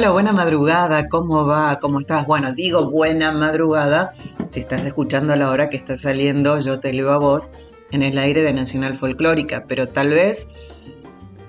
Hola, 0.00 0.12
buena 0.12 0.32
madrugada, 0.32 1.08
¿cómo 1.08 1.44
va? 1.44 1.78
¿Cómo 1.78 1.98
estás? 1.98 2.26
Bueno, 2.26 2.54
digo 2.54 2.90
buena 2.90 3.32
madrugada 3.32 4.14
si 4.48 4.60
estás 4.60 4.86
escuchando 4.86 5.34
a 5.34 5.36
la 5.36 5.50
hora 5.50 5.68
que 5.68 5.76
está 5.76 5.98
saliendo 5.98 6.58
Yo 6.58 6.80
te 6.80 6.94
leo 6.94 7.10
a 7.10 7.18
vos 7.18 7.52
en 7.90 8.02
el 8.02 8.16
aire 8.16 8.40
de 8.40 8.54
Nacional 8.54 8.94
Folclórica, 8.94 9.66
pero 9.68 9.88
tal 9.88 10.08
vez 10.08 10.48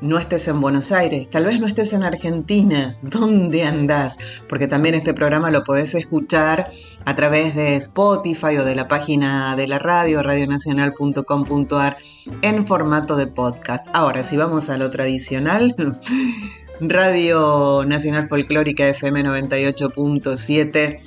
no 0.02 0.18
estés 0.18 0.50
en 0.50 0.60
Buenos 0.60 0.92
Aires, 0.92 1.30
tal 1.30 1.46
vez 1.46 1.62
no 1.62 1.68
estés 1.68 1.94
en 1.94 2.04
Argentina. 2.04 2.98
¿Dónde 3.02 3.64
andás? 3.64 4.18
Porque 4.50 4.68
también 4.68 4.96
este 4.96 5.14
programa 5.14 5.50
lo 5.50 5.64
podés 5.64 5.96
escuchar 5.96 6.70
a 7.06 7.16
través 7.16 7.56
de 7.56 7.78
Spotify 7.78 8.58
o 8.58 8.66
de 8.66 8.76
la 8.76 8.90
página 8.90 9.56
de 9.56 9.68
la 9.68 9.80
radio, 9.80 10.22
radionacional.com.ar, 10.24 11.98
en 12.42 12.68
formato 12.68 13.16
de 13.16 13.28
podcast. 13.28 13.86
Ahora, 13.94 14.26
si 14.26 14.36
vamos 14.36 14.70
a 14.70 14.78
lo 14.78 14.90
tradicional, 14.90 15.74
Radio 16.84 17.86
Nacional 17.86 18.28
Folclórica 18.28 18.88
FM 18.88 19.24
98.7, 19.24 21.00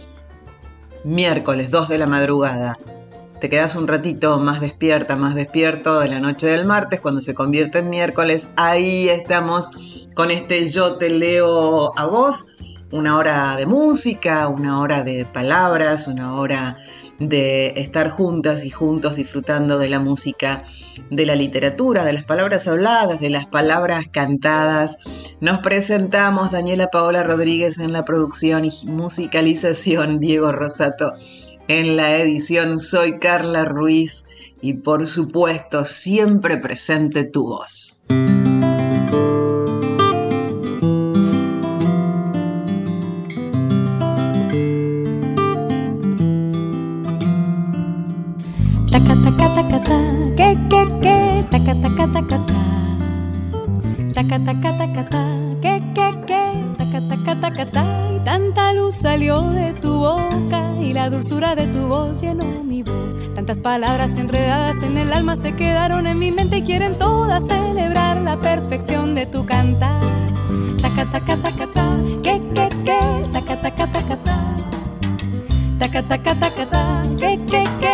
miércoles 1.02 1.72
2 1.72 1.88
de 1.88 1.98
la 1.98 2.06
madrugada. 2.06 2.78
Te 3.40 3.48
quedas 3.48 3.74
un 3.74 3.88
ratito 3.88 4.38
más 4.38 4.60
despierta, 4.60 5.16
más 5.16 5.34
despierto 5.34 5.98
de 5.98 6.06
la 6.06 6.20
noche 6.20 6.46
del 6.46 6.64
martes, 6.64 7.00
cuando 7.00 7.20
se 7.20 7.34
convierte 7.34 7.80
en 7.80 7.90
miércoles. 7.90 8.50
Ahí 8.54 9.08
estamos 9.08 10.06
con 10.14 10.30
este 10.30 10.64
Yo 10.68 10.94
te 10.94 11.10
leo 11.10 11.92
a 11.98 12.06
vos. 12.06 12.78
Una 12.92 13.16
hora 13.16 13.56
de 13.56 13.66
música, 13.66 14.46
una 14.46 14.78
hora 14.78 15.02
de 15.02 15.24
palabras, 15.24 16.06
una 16.06 16.36
hora 16.36 16.78
de 17.18 17.74
estar 17.76 18.10
juntas 18.10 18.64
y 18.64 18.70
juntos 18.70 19.16
disfrutando 19.16 19.78
de 19.78 19.88
la 19.88 20.00
música, 20.00 20.64
de 21.10 21.26
la 21.26 21.34
literatura, 21.34 22.04
de 22.04 22.12
las 22.12 22.24
palabras 22.24 22.66
habladas, 22.68 23.20
de 23.20 23.30
las 23.30 23.46
palabras 23.46 24.06
cantadas. 24.10 24.98
Nos 25.40 25.58
presentamos 25.58 26.50
Daniela 26.50 26.88
Paola 26.88 27.22
Rodríguez 27.22 27.78
en 27.78 27.92
la 27.92 28.04
producción 28.04 28.64
y 28.64 28.70
musicalización, 28.86 30.18
Diego 30.18 30.52
Rosato 30.52 31.14
en 31.68 31.96
la 31.96 32.16
edición. 32.16 32.78
Soy 32.78 33.18
Carla 33.18 33.64
Ruiz 33.64 34.24
y 34.60 34.74
por 34.74 35.06
supuesto 35.06 35.84
siempre 35.84 36.56
presente 36.56 37.24
tu 37.24 37.46
voz. 37.46 38.02
Taca 52.14 52.38
taca 52.38 52.38
taca 52.38 52.38
ta. 52.46 52.60
Taca 54.14 54.38
taca 54.46 54.70
taca 54.78 55.02
ta, 55.10 55.22
que 55.60 55.74
que 55.96 56.08
que, 56.28 56.42
taca 56.78 57.00
taca 57.08 57.34
taca 57.40 57.66
ta. 57.66 57.84
Y 58.14 58.20
tanta 58.24 58.72
luz 58.72 58.94
salió 58.94 59.40
de 59.42 59.72
tu 59.74 59.98
boca 59.98 60.62
y 60.80 60.92
la 60.92 61.10
dulzura 61.10 61.56
de 61.56 61.66
tu 61.66 61.88
voz 61.88 62.20
llenó 62.20 62.44
mi 62.62 62.84
voz. 62.84 63.18
Tantas 63.34 63.58
palabras 63.58 64.12
enredadas 64.16 64.80
en 64.84 64.96
el 64.96 65.12
alma 65.12 65.34
se 65.34 65.56
quedaron 65.56 66.06
en 66.06 66.18
mi 66.20 66.30
mente 66.30 66.58
y 66.58 66.62
quieren 66.62 66.96
todas 66.96 67.48
celebrar 67.48 68.20
la 68.22 68.36
perfección 68.36 69.16
de 69.16 69.26
tu 69.26 69.44
cantar. 69.44 70.00
Taca 70.80 71.10
taca 71.10 71.36
taca 71.36 71.66
ta, 71.74 71.96
que 72.22 72.40
que 72.54 72.68
que, 72.86 73.00
taca 73.32 73.60
taca 73.60 73.86
taca 73.88 74.16
ta. 74.22 74.38
Taca 75.80 76.02
taca 76.02 76.34
taca 76.36 76.66
ta, 76.66 77.02
que 77.18 77.36
que 77.50 77.64
que, 77.80 77.93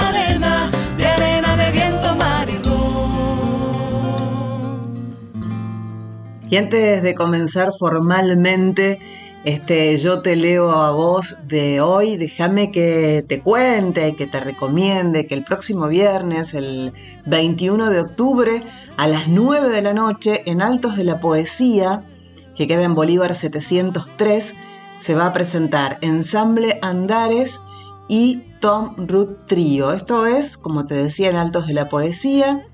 Y 6.51 6.57
antes 6.57 7.01
de 7.01 7.15
comenzar 7.15 7.71
formalmente 7.71 8.99
este 9.45 9.95
Yo 9.95 10.21
te 10.21 10.35
leo 10.35 10.69
a 10.69 10.91
vos 10.91 11.47
de 11.47 11.79
hoy, 11.79 12.17
déjame 12.17 12.73
que 12.73 13.23
te 13.25 13.39
cuente, 13.39 14.17
que 14.17 14.27
te 14.27 14.41
recomiende 14.41 15.25
que 15.25 15.33
el 15.33 15.45
próximo 15.45 15.87
viernes, 15.87 16.53
el 16.53 16.91
21 17.25 17.89
de 17.89 18.01
octubre, 18.01 18.63
a 18.97 19.07
las 19.07 19.29
9 19.29 19.69
de 19.69 19.81
la 19.81 19.93
noche, 19.93 20.43
en 20.45 20.61
Altos 20.61 20.97
de 20.97 21.05
la 21.05 21.21
Poesía, 21.21 22.03
que 22.53 22.67
queda 22.67 22.83
en 22.83 22.95
Bolívar 22.95 23.33
703, 23.33 24.55
se 24.97 25.15
va 25.15 25.27
a 25.27 25.33
presentar 25.33 25.99
Ensamble 26.01 26.79
Andares 26.81 27.61
y 28.09 28.43
Tom 28.59 28.95
Root 28.97 29.47
Trío. 29.47 29.93
Esto 29.93 30.25
es, 30.25 30.57
como 30.57 30.85
te 30.85 30.95
decía, 30.95 31.29
en 31.29 31.37
Altos 31.37 31.65
de 31.65 31.73
la 31.73 31.87
Poesía, 31.87 32.67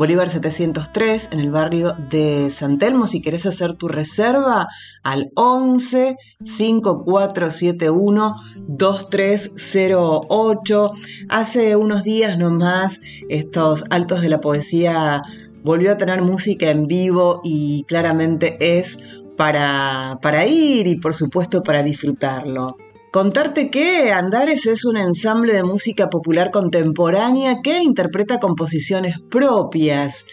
Bolívar 0.00 0.28
703, 0.30 1.28
en 1.32 1.40
el 1.40 1.50
barrio 1.50 1.94
de 2.08 2.48
San 2.48 2.78
Telmo. 2.78 3.06
Si 3.06 3.20
querés 3.20 3.44
hacer 3.44 3.74
tu 3.74 3.86
reserva, 3.86 4.66
al 5.02 5.30
11 5.34 6.16
5471 6.42 8.34
2308. 8.66 10.92
Hace 11.28 11.76
unos 11.76 12.02
días 12.02 12.38
nomás, 12.38 13.02
estos 13.28 13.84
Altos 13.90 14.22
de 14.22 14.30
la 14.30 14.40
Poesía 14.40 15.20
volvió 15.62 15.92
a 15.92 15.98
tener 15.98 16.22
música 16.22 16.70
en 16.70 16.86
vivo 16.86 17.42
y 17.44 17.84
claramente 17.84 18.56
es 18.58 19.22
para, 19.36 20.18
para 20.22 20.46
ir 20.46 20.86
y 20.86 20.96
por 20.96 21.14
supuesto 21.14 21.62
para 21.62 21.82
disfrutarlo. 21.82 22.78
Contarte 23.10 23.70
que 23.70 24.12
Andares 24.12 24.66
es 24.66 24.84
un 24.84 24.96
ensamble 24.96 25.52
de 25.52 25.64
música 25.64 26.08
popular 26.08 26.52
contemporánea 26.52 27.60
que 27.60 27.82
interpreta 27.82 28.38
composiciones 28.38 29.16
propias. 29.28 30.26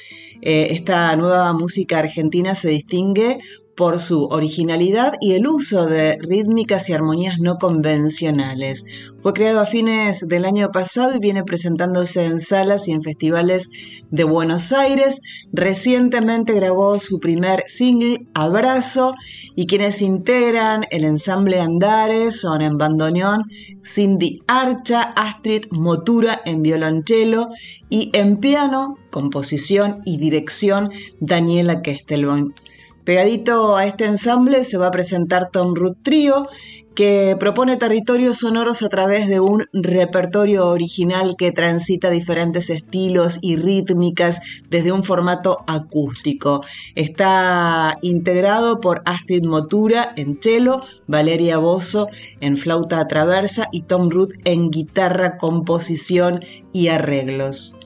Eh, 0.44 0.68
esta 0.70 1.16
nueva 1.16 1.54
música 1.54 1.98
argentina 1.98 2.54
se 2.54 2.70
distingue 2.70 3.40
por 3.78 4.00
su 4.00 4.26
originalidad 4.26 5.14
y 5.22 5.34
el 5.34 5.46
uso 5.46 5.86
de 5.86 6.18
rítmicas 6.20 6.90
y 6.90 6.94
armonías 6.94 7.36
no 7.40 7.58
convencionales. 7.58 9.14
Fue 9.22 9.34
creado 9.34 9.60
a 9.60 9.68
fines 9.68 10.28
del 10.28 10.46
año 10.46 10.72
pasado 10.72 11.16
y 11.16 11.20
viene 11.20 11.44
presentándose 11.44 12.26
en 12.26 12.42
salas 12.42 12.88
y 12.88 12.92
en 12.92 13.04
festivales 13.04 13.70
de 14.10 14.24
Buenos 14.24 14.74
Aires. 14.74 15.22
Recientemente 15.54 16.54
grabó 16.54 16.98
su 16.98 17.20
primer 17.20 17.64
single, 17.68 18.26
Abrazo, 18.34 19.14
y 19.56 19.68
quienes 19.68 20.02
integran 20.02 20.86
el 20.90 21.06
ensamble 21.06 21.62
Andares 21.62 22.42
son 22.42 22.64
en 22.64 22.80
bandoneón 22.80 23.44
Cindy 23.84 24.42
Archa, 24.48 25.14
Astrid 25.16 25.66
Motura 25.70 26.42
en 26.46 26.64
violonchelo 26.64 27.50
y 27.90 28.10
en 28.14 28.38
piano, 28.38 28.96
composición 29.12 30.02
y 30.04 30.18
dirección 30.18 30.90
Daniela 31.20 31.84
Kestelbon. 31.84 32.56
Pegadito 33.08 33.78
a 33.78 33.86
este 33.86 34.04
ensamble 34.04 34.66
se 34.66 34.78
va 34.78 34.88
a 34.88 34.92
presentar 34.92 35.50
Tom 35.50 35.76
Root 35.76 36.00
Trio, 36.04 36.50
que 36.94 37.38
propone 37.40 37.78
territorios 37.78 38.40
sonoros 38.40 38.82
a 38.82 38.90
través 38.90 39.30
de 39.30 39.40
un 39.40 39.64
repertorio 39.72 40.68
original 40.68 41.36
que 41.38 41.54
transita 41.54 42.10
diferentes 42.10 42.70
estilos 42.70 43.40
y 43.42 43.56
rítmicas 43.56 44.42
desde 44.70 44.92
un 44.92 45.04
formato 45.04 45.64
acústico. 45.68 46.66
Está 46.96 47.98
integrado 48.02 48.82
por 48.82 49.04
Astrid 49.06 49.46
Motura 49.46 50.12
en 50.18 50.40
cello, 50.42 50.82
Valeria 51.08 51.60
Bozo 51.60 52.10
en 52.42 52.58
flauta 52.58 53.08
traversa 53.08 53.70
y 53.72 53.84
Tom 53.84 54.10
Root 54.10 54.32
en 54.44 54.70
guitarra, 54.70 55.38
composición 55.38 56.42
y 56.74 56.90
arreglos. 56.90 57.77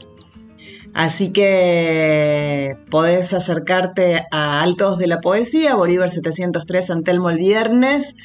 Así 0.94 1.32
que 1.32 2.78
podés 2.90 3.34
acercarte 3.34 4.26
a 4.32 4.62
Altos 4.62 4.98
de 4.98 5.08
la 5.08 5.22
Poesía, 5.22 5.76
Bolívar 5.76 6.10
703, 6.10 6.90
Antelmo 6.90 7.30
el 7.30 7.38
viernes 7.38 8.16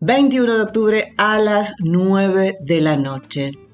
21 0.00 0.54
de 0.54 0.62
octubre 0.62 1.14
a 1.16 1.38
las 1.38 1.74
9 1.78 2.58
de 2.60 2.80
la 2.80 2.96
noche. 2.96 3.69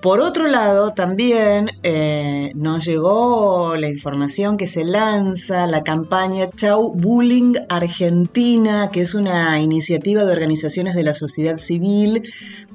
Por 0.00 0.20
otro 0.20 0.46
lado, 0.46 0.94
también 0.94 1.68
eh, 1.82 2.52
nos 2.54 2.86
llegó 2.86 3.76
la 3.76 3.86
información 3.86 4.56
que 4.56 4.66
se 4.66 4.82
lanza 4.82 5.66
la 5.66 5.82
campaña 5.82 6.48
Chau 6.56 6.94
Bullying 6.94 7.52
Argentina, 7.68 8.90
que 8.90 9.02
es 9.02 9.14
una 9.14 9.60
iniciativa 9.60 10.24
de 10.24 10.32
organizaciones 10.32 10.94
de 10.94 11.02
la 11.02 11.12
sociedad 11.12 11.58
civil 11.58 12.22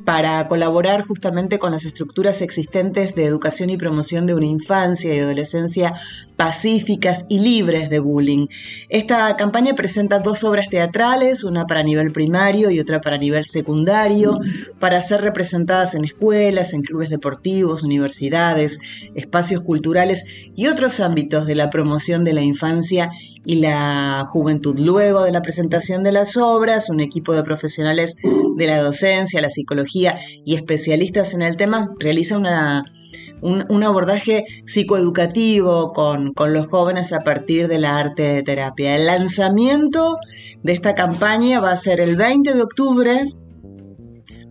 para 0.05 0.47
colaborar 0.47 1.05
justamente 1.07 1.57
con 1.57 1.71
las 1.71 1.83
estructuras 1.83 2.43
existentes 2.43 3.15
de 3.15 3.25
educación 3.25 3.71
y 3.71 3.77
promoción 3.77 4.27
de 4.27 4.35
una 4.35 4.45
infancia 4.45 5.13
y 5.13 5.19
adolescencia 5.19 5.93
pacíficas 6.35 7.25
y 7.27 7.39
libres 7.39 7.89
de 7.89 7.99
bullying. 7.99 8.47
Esta 8.89 9.35
campaña 9.35 9.73
presenta 9.73 10.19
dos 10.19 10.43
obras 10.43 10.69
teatrales, 10.69 11.43
una 11.43 11.65
para 11.65 11.81
nivel 11.81 12.11
primario 12.11 12.69
y 12.69 12.79
otra 12.79 13.01
para 13.01 13.17
nivel 13.17 13.45
secundario, 13.45 14.37
para 14.79 15.01
ser 15.01 15.21
representadas 15.21 15.95
en 15.95 16.05
escuelas, 16.05 16.73
en 16.73 16.83
clubes 16.83 17.09
deportivos, 17.15 17.83
universidades, 17.83 18.79
espacios 19.15 19.63
culturales 19.63 20.25
y 20.55 20.67
otros 20.67 20.99
ámbitos 20.99 21.45
de 21.47 21.55
la 21.55 21.69
promoción 21.69 22.23
de 22.23 22.33
la 22.33 22.41
infancia 22.41 23.09
y 23.45 23.55
la 23.55 24.25
juventud. 24.27 24.77
Luego 24.77 25.23
de 25.23 25.31
la 25.31 25.41
presentación 25.41 26.03
de 26.03 26.11
las 26.11 26.35
obras, 26.37 26.89
un 26.89 26.99
equipo 26.99 27.33
de 27.33 27.43
profesionales 27.43 28.17
de 28.57 28.67
la 28.67 28.81
docencia, 28.81 29.41
la 29.41 29.49
psicología 29.49 30.17
y 30.43 30.55
especialistas 30.55 31.33
en 31.33 31.41
el 31.41 31.57
tema 31.57 31.91
realiza 31.99 32.37
un, 33.41 33.83
abordaje 33.83 34.45
psicoeducativo 34.65 35.93
con, 35.93 36.33
con 36.33 36.53
los 36.53 36.67
jóvenes 36.67 37.13
a 37.13 37.21
partir 37.21 37.67
de 37.67 37.79
la 37.79 37.97
arte 37.97 38.23
de 38.23 38.43
terapia. 38.43 38.95
El 38.95 39.05
lanzamiento 39.05 40.17
de 40.63 40.73
esta 40.73 40.95
campaña 40.95 41.59
va 41.59 41.71
a 41.71 41.77
ser 41.77 42.01
el 42.01 42.15
20 42.15 42.53
de 42.53 42.61
octubre 42.61 43.21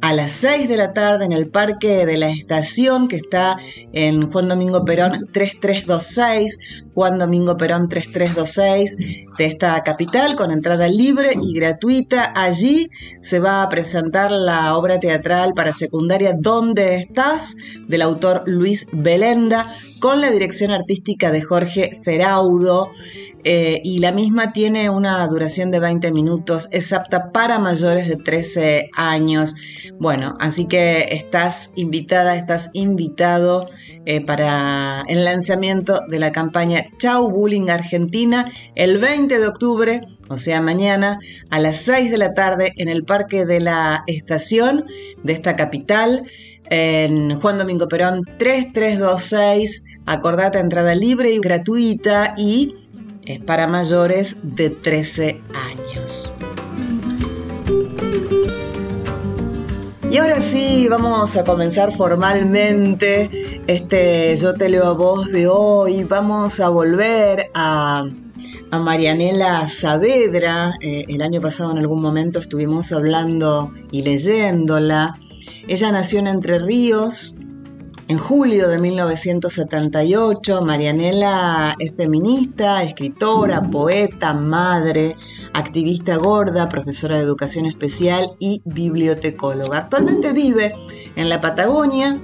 a 0.05 0.13
las 0.13 0.33
6 0.33 0.69
de 0.69 0.77
la 0.77 0.93
tarde 0.93 1.25
en 1.25 1.33
el 1.33 1.49
Parque 1.49 2.05
de 2.05 2.19
la 2.19 2.29
Estación, 2.29 3.09
que 3.09 3.17
está 3.17 3.57
en 3.95 4.31
Juan 4.31 4.49
Domingo 4.49 4.85
Perón 4.85 5.31
3326, 5.33 6.59
Juan 6.93 7.19
Domingo 7.19 7.57
Perón 7.57 7.89
3326 7.89 8.99
de 9.39 9.47
esta 9.47 9.83
capital, 9.83 10.37
con 10.37 10.51
entrada 10.51 10.89
libre 10.89 11.31
y 11.41 11.55
gratuita. 11.55 12.35
Allí 12.37 12.91
se 13.23 13.41
va 13.41 13.63
a 13.63 13.69
presentar 13.71 14.31
la 14.31 14.77
obra 14.77 15.01
teatral 15.01 15.55
para 15.55 15.73
secundaria 15.73 16.35
¿Dónde 16.39 16.97
estás? 16.97 17.57
del 17.89 18.03
autor 18.03 18.43
Luis 18.45 18.87
Belenda, 18.93 19.69
con 20.01 20.21
la 20.21 20.31
dirección 20.31 20.71
artística 20.71 21.31
de 21.31 21.41
Jorge 21.41 21.99
Feraudo. 22.05 22.91
Eh, 23.47 23.83
y 23.85 23.99
la 23.99 24.11
misma 24.11 24.53
tiene 24.53 24.89
una 24.89 25.27
duración 25.27 25.71
de 25.71 25.79
20 25.79 26.13
minutos, 26.13 26.67
es 26.73 26.95
apta 26.95 27.31
para 27.31 27.59
mayores 27.59 28.09
de 28.09 28.17
13 28.17 28.89
años. 28.97 29.55
Bueno, 29.99 30.37
así 30.41 30.67
que 30.67 31.09
estás 31.13 31.73
invitada, 31.77 32.37
estás 32.37 32.71
invitado 32.73 33.69
eh, 34.07 34.21
para 34.21 35.05
el 35.09 35.25
lanzamiento 35.25 36.01
de 36.09 36.19
la 36.19 36.33
campaña 36.33 36.85
Chau 36.99 37.31
Bullying 37.31 37.71
Argentina 37.71 38.51
el 38.75 38.99
20 38.99 39.39
de 39.39 39.47
octubre, 39.47 40.01
o 40.29 40.37
sea, 40.37 40.61
mañana 40.61 41.19
a 41.51 41.61
las 41.61 41.77
6 41.79 42.11
de 42.11 42.19
la 42.19 42.35
tarde 42.35 42.73
en 42.77 42.89
el 42.89 43.05
Parque 43.05 43.47
de 43.47 43.61
la 43.61 44.03
Estación 44.07 44.85
de 45.23 45.33
esta 45.33 45.55
capital 45.55 46.25
en 46.71 47.39
Juan 47.41 47.59
Domingo 47.59 47.89
Perón 47.89 48.23
3326. 48.39 49.85
Acordate 50.07 50.59
entrada 50.59 50.95
libre 50.95 51.31
y 51.31 51.39
gratuita 51.39 52.35
y 52.37 52.75
es 53.27 53.41
para 53.41 53.67
mayores 53.67 54.39
de 54.43 54.71
13 54.71 55.41
años. 55.55 56.35
Y 60.15 60.19
ahora 60.19 60.41
sí, 60.41 60.87
vamos 60.89 61.37
a 61.37 61.43
comenzar 61.43 61.91
formalmente 61.91 63.29
este 63.67 64.37
Yo 64.37 64.55
te 64.55 64.69
leo 64.69 64.87
a 64.87 64.93
voz 64.93 65.33
de 65.33 65.49
hoy. 65.49 66.05
Vamos 66.05 66.61
a 66.61 66.69
volver 66.69 67.47
a, 67.53 68.05
a 68.71 68.79
Marianela 68.79 69.67
Saavedra. 69.67 70.77
Eh, 70.81 71.07
el 71.09 71.21
año 71.21 71.41
pasado 71.41 71.73
en 71.73 71.79
algún 71.79 72.01
momento 72.01 72.39
estuvimos 72.39 72.93
hablando 72.93 73.73
y 73.91 74.03
leyéndola. 74.03 75.19
Ella 75.67 75.91
nació 75.91 76.21
en 76.21 76.29
Entre 76.29 76.61
Ríos, 76.61 77.37
en 78.07 78.19
julio 78.19 78.69
de 78.69 78.79
1978, 78.79 80.63
Marianela 80.63 81.75
es 81.79 81.95
feminista, 81.97 82.83
escritora, 82.83 83.63
poeta, 83.63 84.35
madre, 84.35 85.17
activista 85.55 86.17
gorda, 86.17 86.69
profesora 86.69 87.17
de 87.17 87.25
educación 87.25 87.67
especial 87.67 88.33
y 88.39 88.61
bibliotecóloga. 88.65 89.79
Actualmente 89.79 90.33
vive 90.33 90.75
en 91.17 91.29
la 91.29 91.41
Patagonia, 91.41 92.21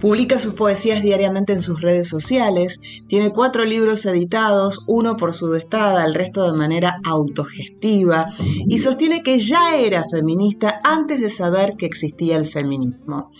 Publica 0.00 0.38
sus 0.38 0.54
poesías 0.54 1.02
diariamente 1.02 1.54
en 1.54 1.62
sus 1.62 1.80
redes 1.80 2.08
sociales, 2.08 2.80
tiene 3.08 3.32
cuatro 3.32 3.64
libros 3.64 4.04
editados, 4.04 4.84
uno 4.86 5.16
por 5.16 5.32
su 5.32 5.50
destada, 5.50 6.04
el 6.04 6.14
resto 6.14 6.50
de 6.50 6.56
manera 6.56 7.00
autogestiva, 7.04 8.26
y 8.68 8.78
sostiene 8.78 9.22
que 9.22 9.38
ya 9.38 9.76
era 9.76 10.04
feminista 10.10 10.80
antes 10.84 11.20
de 11.20 11.30
saber 11.30 11.76
que 11.78 11.86
existía 11.86 12.36
el 12.36 12.46
feminismo. 12.46 13.30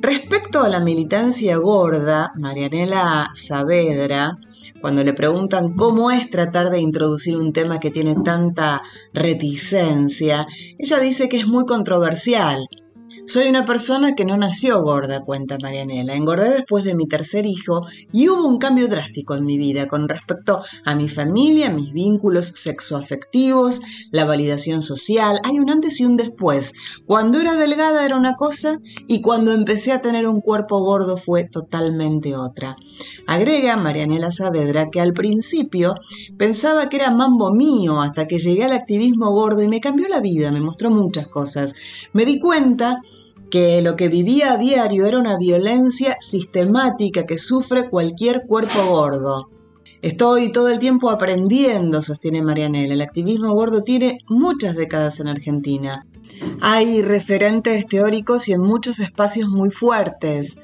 Respecto 0.00 0.62
a 0.62 0.68
la 0.68 0.78
militancia 0.78 1.56
gorda, 1.56 2.32
Marianela 2.36 3.30
Saavedra, 3.34 4.38
cuando 4.80 5.02
le 5.02 5.12
preguntan 5.12 5.74
cómo 5.74 6.12
es 6.12 6.30
tratar 6.30 6.70
de 6.70 6.78
introducir 6.78 7.36
un 7.36 7.52
tema 7.52 7.80
que 7.80 7.90
tiene 7.90 8.14
tanta 8.14 8.80
reticencia, 9.12 10.46
ella 10.78 11.00
dice 11.00 11.28
que 11.28 11.38
es 11.38 11.48
muy 11.48 11.66
controversial, 11.66 12.68
soy 13.28 13.46
una 13.48 13.66
persona 13.66 14.14
que 14.14 14.24
no 14.24 14.38
nació 14.38 14.82
gorda, 14.82 15.20
cuenta 15.20 15.58
Marianela. 15.60 16.14
Engordé 16.14 16.48
después 16.50 16.82
de 16.84 16.94
mi 16.94 17.06
tercer 17.06 17.44
hijo 17.44 17.86
y 18.10 18.30
hubo 18.30 18.46
un 18.46 18.58
cambio 18.58 18.88
drástico 18.88 19.34
en 19.34 19.44
mi 19.44 19.58
vida 19.58 19.86
con 19.86 20.08
respecto 20.08 20.62
a 20.86 20.94
mi 20.94 21.10
familia, 21.10 21.68
mis 21.68 21.92
vínculos 21.92 22.46
sexoafectivos, 22.46 23.82
la 24.12 24.24
validación 24.24 24.80
social. 24.80 25.40
Hay 25.44 25.58
un 25.58 25.70
antes 25.70 26.00
y 26.00 26.06
un 26.06 26.16
después. 26.16 26.72
Cuando 27.04 27.38
era 27.38 27.54
delgada 27.54 28.06
era 28.06 28.16
una 28.16 28.34
cosa 28.34 28.78
y 29.06 29.20
cuando 29.20 29.52
empecé 29.52 29.92
a 29.92 30.00
tener 30.00 30.26
un 30.26 30.40
cuerpo 30.40 30.80
gordo 30.80 31.18
fue 31.18 31.44
totalmente 31.44 32.34
otra. 32.34 32.76
Agrega 33.26 33.76
Marianela 33.76 34.32
Saavedra 34.32 34.88
que 34.88 35.02
al 35.02 35.12
principio 35.12 35.96
pensaba 36.38 36.88
que 36.88 36.96
era 36.96 37.10
mambo 37.10 37.52
mío 37.52 38.00
hasta 38.00 38.26
que 38.26 38.38
llegué 38.38 38.64
al 38.64 38.72
activismo 38.72 39.30
gordo 39.32 39.62
y 39.62 39.68
me 39.68 39.80
cambió 39.80 40.08
la 40.08 40.20
vida, 40.20 40.50
me 40.50 40.62
mostró 40.62 40.90
muchas 40.90 41.28
cosas. 41.28 41.74
Me 42.14 42.24
di 42.24 42.40
cuenta 42.40 43.02
que 43.50 43.82
lo 43.82 43.96
que 43.96 44.08
vivía 44.08 44.52
a 44.52 44.56
diario 44.58 45.06
era 45.06 45.18
una 45.18 45.36
violencia 45.38 46.16
sistemática 46.20 47.24
que 47.26 47.38
sufre 47.38 47.88
cualquier 47.88 48.46
cuerpo 48.46 48.84
gordo. 48.88 49.50
Estoy 50.00 50.52
todo 50.52 50.68
el 50.68 50.78
tiempo 50.78 51.10
aprendiendo, 51.10 52.02
sostiene 52.02 52.42
Marianela. 52.42 52.94
El 52.94 53.00
activismo 53.00 53.52
gordo 53.52 53.82
tiene 53.82 54.18
muchas 54.28 54.76
décadas 54.76 55.18
en 55.18 55.28
Argentina. 55.28 56.06
Hay 56.60 57.02
referentes 57.02 57.86
teóricos 57.86 58.48
y 58.48 58.52
en 58.52 58.60
muchos 58.60 59.00
espacios 59.00 59.48
muy 59.48 59.70
fuertes. 59.70 60.58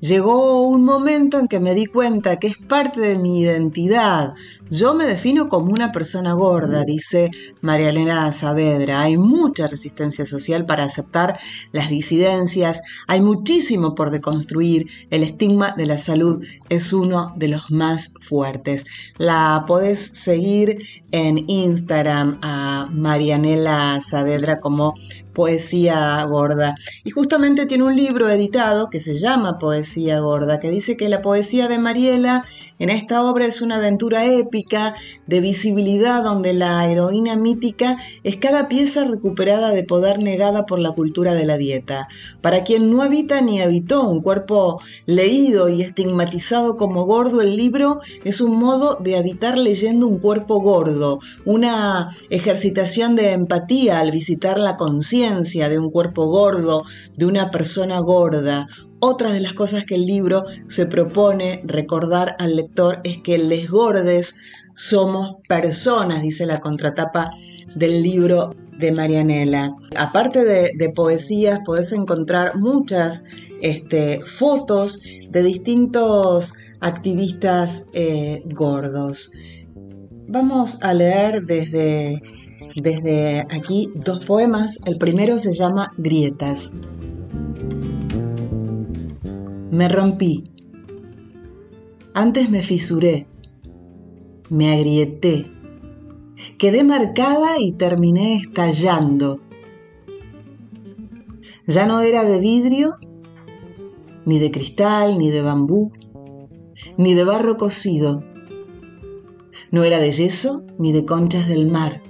Llegó 0.00 0.62
un 0.62 0.84
momento 0.84 1.40
en 1.40 1.48
que 1.48 1.58
me 1.58 1.74
di 1.74 1.86
cuenta 1.86 2.38
que 2.38 2.46
es 2.46 2.56
parte 2.56 3.00
de 3.00 3.18
mi 3.18 3.40
identidad. 3.40 4.34
Yo 4.70 4.94
me 4.94 5.04
defino 5.04 5.48
como 5.48 5.72
una 5.72 5.90
persona 5.90 6.34
gorda, 6.34 6.84
dice 6.84 7.32
María 7.62 7.88
Elena 7.88 8.30
Saavedra. 8.32 9.00
Hay 9.00 9.16
mucha 9.16 9.66
resistencia 9.66 10.24
social 10.24 10.66
para 10.66 10.84
aceptar 10.84 11.36
las 11.72 11.90
disidencias, 11.90 12.82
hay 13.08 13.20
muchísimo 13.20 13.96
por 13.96 14.10
deconstruir. 14.10 14.86
El 15.10 15.24
estigma 15.24 15.74
de 15.76 15.86
la 15.86 15.98
salud 15.98 16.46
es 16.68 16.92
uno 16.92 17.32
de 17.36 17.48
los 17.48 17.68
más 17.72 18.14
fuertes. 18.20 18.86
La 19.16 19.64
podés 19.66 20.00
seguir 20.00 20.78
en 21.10 21.48
Instagram 21.48 22.38
a 22.42 22.86
Marianela 22.90 24.00
Saavedra 24.00 24.60
como 24.60 24.94
Poesía 25.38 26.24
Gorda. 26.24 26.74
Y 27.04 27.10
justamente 27.10 27.66
tiene 27.66 27.84
un 27.84 27.94
libro 27.94 28.28
editado 28.28 28.90
que 28.90 29.00
se 29.00 29.14
llama 29.14 29.60
Poesía 29.60 30.18
Gorda, 30.18 30.58
que 30.58 30.68
dice 30.68 30.96
que 30.96 31.08
la 31.08 31.22
poesía 31.22 31.68
de 31.68 31.78
Mariela 31.78 32.44
en 32.80 32.90
esta 32.90 33.22
obra 33.22 33.46
es 33.46 33.62
una 33.62 33.76
aventura 33.76 34.24
épica 34.24 34.96
de 35.28 35.38
visibilidad 35.40 36.24
donde 36.24 36.54
la 36.54 36.90
heroína 36.90 37.36
mítica 37.36 37.98
es 38.24 38.34
cada 38.34 38.66
pieza 38.66 39.04
recuperada 39.04 39.70
de 39.70 39.84
poder 39.84 40.18
negada 40.20 40.66
por 40.66 40.80
la 40.80 40.90
cultura 40.90 41.34
de 41.34 41.44
la 41.44 41.56
dieta. 41.56 42.08
Para 42.40 42.64
quien 42.64 42.90
no 42.90 43.02
habita 43.02 43.40
ni 43.40 43.60
habitó 43.60 44.08
un 44.08 44.22
cuerpo 44.22 44.80
leído 45.06 45.68
y 45.68 45.82
estigmatizado 45.82 46.76
como 46.76 47.06
gordo, 47.06 47.42
el 47.42 47.56
libro 47.56 48.00
es 48.24 48.40
un 48.40 48.58
modo 48.58 48.96
de 48.96 49.16
habitar 49.16 49.56
leyendo 49.56 50.08
un 50.08 50.18
cuerpo 50.18 50.60
gordo, 50.60 50.97
una 51.44 52.08
ejercitación 52.30 53.16
de 53.16 53.32
empatía 53.32 54.00
al 54.00 54.10
visitar 54.10 54.58
la 54.58 54.76
conciencia 54.76 55.68
de 55.68 55.78
un 55.78 55.90
cuerpo 55.90 56.26
gordo, 56.26 56.84
de 57.16 57.26
una 57.26 57.50
persona 57.50 57.98
gorda, 58.00 58.68
Otra 59.00 59.30
de 59.30 59.40
las 59.40 59.52
cosas 59.52 59.84
que 59.84 59.94
el 59.94 60.06
libro 60.06 60.44
se 60.66 60.86
propone 60.86 61.62
recordar 61.64 62.34
al 62.40 62.56
lector 62.56 63.00
es 63.04 63.18
que 63.18 63.38
les 63.38 63.70
gordes 63.70 64.34
somos 64.74 65.36
personas, 65.48 66.20
dice 66.22 66.46
la 66.46 66.58
contratapa 66.58 67.30
del 67.76 68.02
libro 68.02 68.54
de 68.78 68.92
Marianela. 68.92 69.74
Aparte 69.96 70.44
de, 70.44 70.90
poesías, 70.90 71.60
podés 71.64 71.92
encontrar 71.92 72.56
muchas 72.56 73.24
este, 73.60 74.20
fotos 74.20 75.02
de 75.30 75.42
distintos 75.42 76.54
activistas 76.80 77.88
eh, 77.92 78.42
gordos. 78.46 79.32
Vamos 80.30 80.82
a 80.82 80.92
leer 80.92 81.46
desde, 81.46 82.20
desde 82.76 83.40
aquí 83.40 83.90
dos 83.94 84.26
poemas. 84.26 84.78
El 84.84 84.98
primero 84.98 85.38
se 85.38 85.54
llama 85.54 85.94
Grietas. 85.96 86.74
Me 89.70 89.88
rompí. 89.88 90.44
Antes 92.12 92.50
me 92.50 92.62
fisuré. 92.62 93.26
Me 94.50 94.70
agrieté. 94.70 95.50
Quedé 96.58 96.84
marcada 96.84 97.58
y 97.58 97.72
terminé 97.72 98.34
estallando. 98.34 99.40
Ya 101.66 101.86
no 101.86 102.02
era 102.02 102.24
de 102.24 102.38
vidrio, 102.38 102.98
ni 104.26 104.38
de 104.38 104.50
cristal, 104.50 105.18
ni 105.18 105.30
de 105.30 105.40
bambú, 105.40 105.90
ni 106.98 107.14
de 107.14 107.24
barro 107.24 107.56
cocido 107.56 108.22
no 109.70 109.84
era 109.84 109.98
de 109.98 110.10
yeso 110.10 110.64
ni 110.78 110.92
de 110.92 111.04
conchas 111.04 111.46
del 111.48 111.68
mar. 111.68 112.02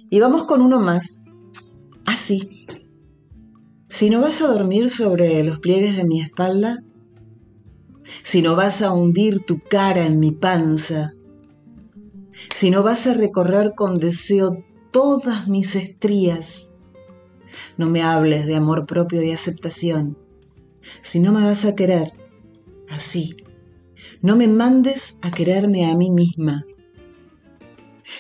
Y 0.10 0.20
vamos 0.20 0.46
con 0.46 0.62
uno 0.62 0.80
más. 0.80 1.26
Así. 2.06 2.66
Si 3.90 4.10
no 4.10 4.22
vas 4.22 4.42
a 4.42 4.48
dormir 4.48 4.90
sobre 4.90 5.44
los 5.44 5.60
pliegues 5.60 5.98
de 5.98 6.06
mi 6.06 6.22
espalda, 6.22 6.82
si 8.24 8.42
no 8.42 8.56
vas 8.56 8.82
a 8.82 8.94
hundir 8.94 9.46
tu 9.46 9.60
cara 9.60 10.06
en 10.06 10.20
mi 10.20 10.32
panza, 10.32 11.12
si 12.54 12.72
no 12.72 12.84
vas 12.84 13.08
a 13.08 13.14
recorrer 13.14 13.74
con 13.76 14.00
deseo 14.00 14.64
todas 14.92 15.48
mis 15.48 15.76
estrías, 15.76 16.75
no 17.78 17.90
me 17.90 18.02
hables 18.02 18.46
de 18.46 18.56
amor 18.56 18.86
propio 18.86 19.22
y 19.24 19.32
aceptación. 19.32 20.18
Si 21.02 21.20
no 21.20 21.32
me 21.32 21.44
vas 21.44 21.66
a 21.66 21.76
querer, 21.76 22.14
así, 22.90 23.36
no 24.22 24.36
me 24.36 24.48
mandes 24.48 25.20
a 25.22 25.32
quererme 25.32 25.90
a 25.90 25.96
mí 25.96 26.12
misma. 26.12 26.66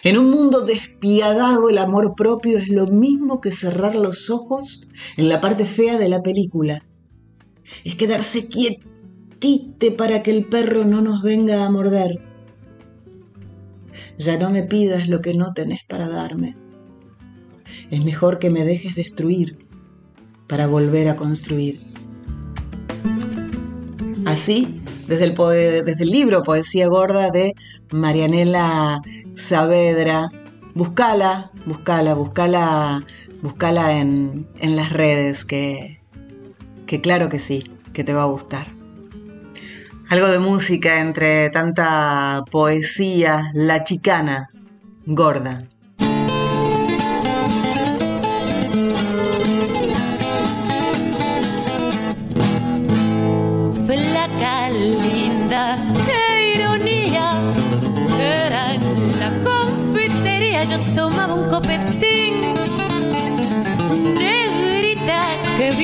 En 0.03 0.17
un 0.17 0.31
mundo 0.31 0.61
despiadado 0.61 1.69
el 1.69 1.77
amor 1.77 2.15
propio 2.15 2.57
es 2.57 2.69
lo 2.69 2.87
mismo 2.87 3.39
que 3.39 3.51
cerrar 3.51 3.95
los 3.95 4.29
ojos 4.29 4.87
en 5.15 5.29
la 5.29 5.41
parte 5.41 5.65
fea 5.65 5.97
de 5.97 6.09
la 6.09 6.23
película. 6.23 6.83
Es 7.83 7.95
quedarse 7.95 8.47
quietite 8.47 9.91
para 9.91 10.23
que 10.23 10.31
el 10.31 10.45
perro 10.47 10.85
no 10.85 11.01
nos 11.01 11.21
venga 11.21 11.65
a 11.65 11.71
morder. 11.71 12.21
Ya 14.17 14.37
no 14.37 14.49
me 14.49 14.63
pidas 14.63 15.07
lo 15.07 15.21
que 15.21 15.33
no 15.33 15.53
tenés 15.53 15.83
para 15.83 16.09
darme. 16.09 16.57
Es 17.91 18.03
mejor 18.03 18.39
que 18.39 18.49
me 18.49 18.63
dejes 18.63 18.95
destruir 18.95 19.65
para 20.47 20.67
volver 20.67 21.09
a 21.09 21.15
construir. 21.15 21.79
Así, 24.25 24.81
desde 25.07 25.25
el, 25.25 26.09
libro 26.09 26.43
Poesía 26.43 26.87
Gorda 26.87 27.29
de 27.29 27.53
Marianela 27.91 29.01
Saavedra, 29.35 30.29
buscala, 30.73 31.51
buscala, 31.65 32.15
buscala, 32.15 33.05
buscala 33.41 33.99
en, 33.99 34.45
en 34.59 34.75
las 34.75 34.91
redes, 34.91 35.45
que, 35.45 36.01
que 36.87 37.01
claro 37.01 37.29
que 37.29 37.39
sí, 37.39 37.71
que 37.93 38.03
te 38.03 38.13
va 38.13 38.23
a 38.23 38.25
gustar. 38.25 38.73
Algo 40.09 40.27
de 40.27 40.39
música 40.39 40.99
entre 40.99 41.49
tanta 41.49 42.43
poesía, 42.51 43.51
la 43.53 43.83
chicana, 43.83 44.49
gorda. 45.05 45.67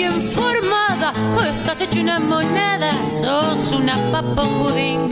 Bien 0.02 0.22
formada, 0.32 1.14
estás 1.48 1.82
hecho 1.82 2.02
una 2.02 2.20
moneda, 2.20 2.92
sos 3.22 3.72
una 3.72 3.96
papa 4.12 4.44
budín. 4.60 5.10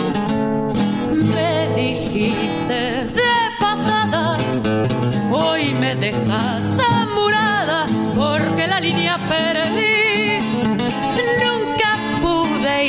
Me 1.33 1.51
dijiste 1.75 2.79
de 3.19 3.33
pasada, 3.59 4.37
hoy 5.31 5.63
me 5.79 5.95
dejas 5.95 6.79
amurada, 6.79 7.85
porque 8.15 8.65
la 8.67 8.79
línea 8.79 9.15
perdí 9.33 9.99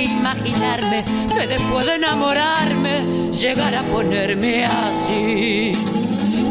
imaginarme 0.02 1.04
que 1.34 1.46
después 1.46 1.84
de 1.86 1.94
enamorarme 1.96 3.30
llegar 3.32 3.74
a 3.74 3.82
ponerme 3.82 4.64
así. 4.64 5.72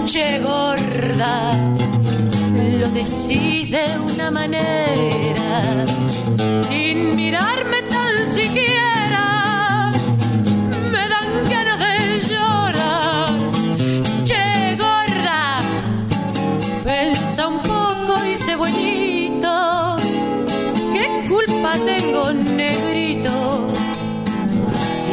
Che 0.05 0.39
gorda, 0.39 1.55
lo 2.79 2.87
decide 2.91 3.89
de 3.89 3.99
una 3.99 4.31
manera, 4.31 5.85
sin 6.69 7.13
mirarme 7.15 7.81
tan 7.83 8.25
siquiera, 8.25 9.91
me 10.93 11.03
dan 11.13 11.29
ganas 11.49 11.79
de 11.79 12.19
llorar. 12.29 13.29
Che 14.23 14.77
gorda, 14.77 15.59
pensa 16.85 17.47
un 17.47 17.59
poco 17.59 18.25
y 18.25 18.37
sé 18.37 18.55
bonito, 18.55 19.97
¿qué 20.93 21.27
culpa 21.27 21.73
tengo? 21.85 22.09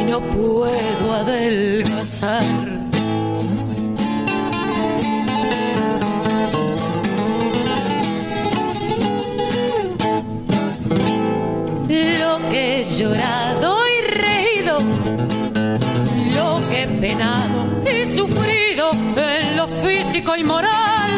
no 0.07 0.21
puedo 0.21 1.15
adelgazar. 1.15 2.66
Penado 17.07 17.83
y 17.85 18.17
sufrido 18.17 18.91
en 19.17 19.57
lo 19.57 19.69
físico 19.69 20.35
y 20.35 20.43
moral. 20.43 21.11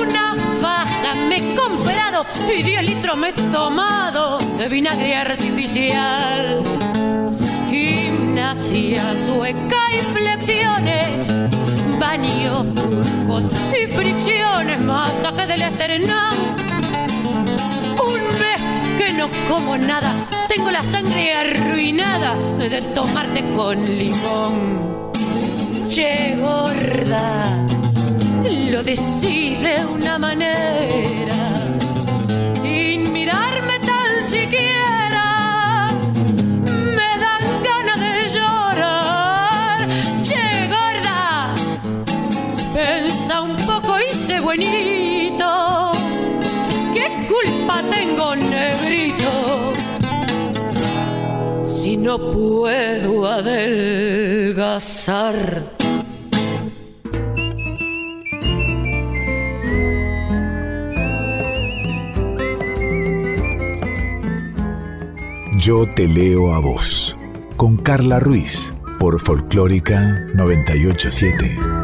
Una 0.00 0.36
faja 0.60 1.14
me 1.28 1.38
he 1.38 1.56
comprado 1.56 2.24
y 2.48 2.62
10 2.62 2.82
litros 2.84 3.16
me 3.16 3.30
he 3.30 3.32
tomado 3.32 4.38
de 4.56 4.68
vinagre 4.68 5.16
artificial. 5.16 6.62
Gimnasia 7.68 9.02
sueca 9.26 9.80
y 9.92 10.00
flexiones, 10.14 11.08
baños 11.98 12.72
turcos 12.72 13.44
y 13.72 13.86
fricciones, 13.88 14.80
masaje 14.80 15.46
del 15.48 15.62
esternón. 15.62 16.34
Un 18.10 18.22
mes 18.42 18.60
que 18.96 19.12
no 19.12 19.28
como 19.48 19.76
nada, 19.76 20.12
tengo 20.48 20.70
la 20.70 20.82
sangre 20.82 21.32
arruinada 21.32 22.34
de 22.58 22.82
tomarte 22.94 23.44
con 23.54 23.84
limón. 23.84 25.12
Che 25.88 26.36
gorda, 26.38 27.66
lo 28.70 28.82
decide 28.82 29.84
una 29.86 30.18
manera, 30.18 31.36
sin 32.62 33.12
mirarme 33.12 33.78
tan 33.80 34.22
siquiera. 34.22 34.85
No 52.06 52.18
puedo 52.30 53.26
adelgazar. 53.26 53.74
Yo 65.58 65.84
te 65.96 66.06
leo 66.06 66.54
a 66.54 66.60
vos, 66.60 67.16
con 67.56 67.76
Carla 67.76 68.20
Ruiz, 68.20 68.72
por 69.00 69.18
Folclórica 69.18 70.28
987. 70.32 71.75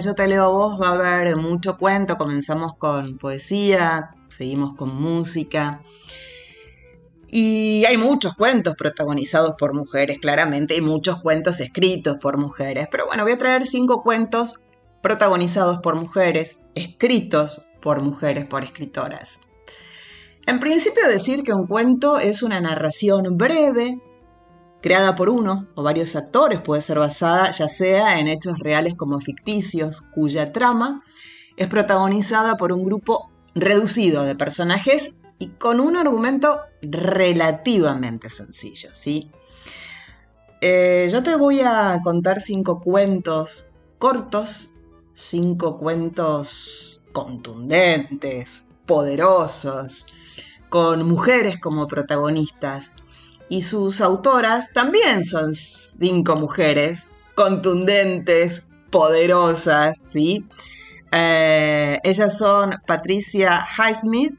Yo 0.00 0.14
te 0.14 0.26
leo 0.26 0.52
vos 0.52 0.80
va 0.80 0.88
a 0.88 1.14
haber 1.16 1.36
mucho 1.36 1.78
cuento. 1.78 2.16
Comenzamos 2.16 2.74
con 2.76 3.18
poesía, 3.18 4.10
seguimos 4.28 4.74
con 4.74 4.94
música. 4.94 5.80
Y 7.28 7.84
hay 7.86 7.96
muchos 7.96 8.34
cuentos 8.34 8.74
protagonizados 8.76 9.54
por 9.58 9.74
mujeres, 9.74 10.18
claramente, 10.20 10.76
y 10.76 10.80
muchos 10.80 11.20
cuentos 11.20 11.60
escritos 11.60 12.16
por 12.16 12.38
mujeres. 12.38 12.88
Pero 12.90 13.06
bueno, 13.06 13.24
voy 13.24 13.32
a 13.32 13.38
traer 13.38 13.64
cinco 13.64 14.02
cuentos 14.02 14.66
protagonizados 15.02 15.78
por 15.78 15.96
mujeres, 15.96 16.58
escritos 16.74 17.66
por 17.80 18.02
mujeres, 18.02 18.44
por 18.44 18.64
escritoras. 18.64 19.40
En 20.46 20.60
principio 20.60 21.08
decir 21.08 21.42
que 21.42 21.52
un 21.52 21.66
cuento 21.66 22.18
es 22.18 22.42
una 22.42 22.60
narración 22.60 23.36
breve, 23.36 24.00
creada 24.86 25.16
por 25.16 25.28
uno 25.28 25.66
o 25.74 25.82
varios 25.82 26.14
actores, 26.14 26.60
puede 26.60 26.80
ser 26.80 27.00
basada 27.00 27.50
ya 27.50 27.68
sea 27.68 28.20
en 28.20 28.28
hechos 28.28 28.60
reales 28.60 28.94
como 28.94 29.18
ficticios, 29.18 30.02
cuya 30.14 30.52
trama 30.52 31.02
es 31.56 31.66
protagonizada 31.66 32.56
por 32.56 32.72
un 32.72 32.84
grupo 32.84 33.32
reducido 33.56 34.22
de 34.22 34.36
personajes 34.36 35.16
y 35.40 35.48
con 35.48 35.80
un 35.80 35.96
argumento 35.96 36.60
relativamente 36.82 38.30
sencillo, 38.30 38.90
¿sí? 38.92 39.32
Eh, 40.60 41.08
yo 41.10 41.20
te 41.20 41.34
voy 41.34 41.62
a 41.62 41.98
contar 42.04 42.40
cinco 42.40 42.80
cuentos 42.80 43.72
cortos, 43.98 44.70
cinco 45.12 45.78
cuentos 45.78 47.02
contundentes, 47.10 48.68
poderosos, 48.86 50.06
con 50.68 51.04
mujeres 51.08 51.58
como 51.58 51.88
protagonistas. 51.88 52.94
Y 53.48 53.62
sus 53.62 54.00
autoras 54.00 54.72
también 54.72 55.24
son 55.24 55.54
cinco 55.54 56.36
mujeres 56.36 57.16
contundentes, 57.34 58.64
poderosas, 58.90 59.98
¿sí? 60.00 60.44
Eh, 61.12 62.00
ellas 62.02 62.36
son 62.38 62.74
Patricia 62.86 63.64
Highsmith, 63.78 64.34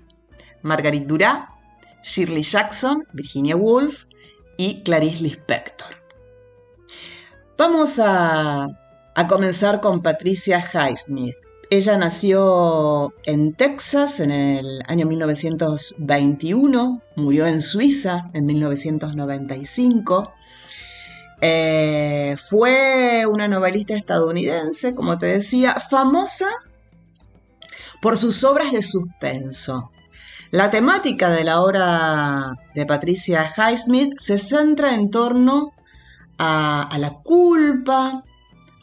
Margarit 0.61 1.05
Duras, 1.05 1.45
Shirley 2.03 2.43
Jackson, 2.43 3.05
Virginia 3.13 3.55
Woolf 3.55 4.05
y 4.57 4.83
Clarice 4.83 5.23
Lispector. 5.23 5.87
Vamos 7.57 7.99
a, 7.99 8.67
a 9.15 9.27
comenzar 9.27 9.79
con 9.79 10.01
Patricia 10.01 10.59
Highsmith. 10.59 11.46
Ella 11.69 11.97
nació 11.97 13.13
en 13.25 13.53
Texas 13.53 14.21
en 14.21 14.32
el 14.32 14.82
año 14.88 15.06
1921, 15.06 17.01
murió 17.17 17.45
en 17.45 17.62
Suiza 17.62 18.30
en 18.34 18.45
1995. 18.45 20.32
Eh, 21.41 22.36
fue 22.38 23.25
una 23.30 23.49
novelista 23.49 23.95
estadounidense, 23.95 24.95
como 24.95 25.17
te 25.17 25.25
decía, 25.25 25.73
famosa 25.73 26.47
por 28.01 28.15
sus 28.15 28.45
obras 28.45 28.71
de 28.71 28.82
suspenso. 28.82 29.91
La 30.51 30.69
temática 30.69 31.30
de 31.30 31.43
la 31.43 31.60
obra 31.60 32.53
de 32.75 32.86
Patricia 32.86 33.51
Highsmith 33.58 34.17
se 34.17 34.38
centra 34.38 34.95
en 34.95 35.12
torno 35.12 35.73
a, 36.38 36.84
a 36.84 36.97
la 36.97 37.15
culpa, 37.23 38.23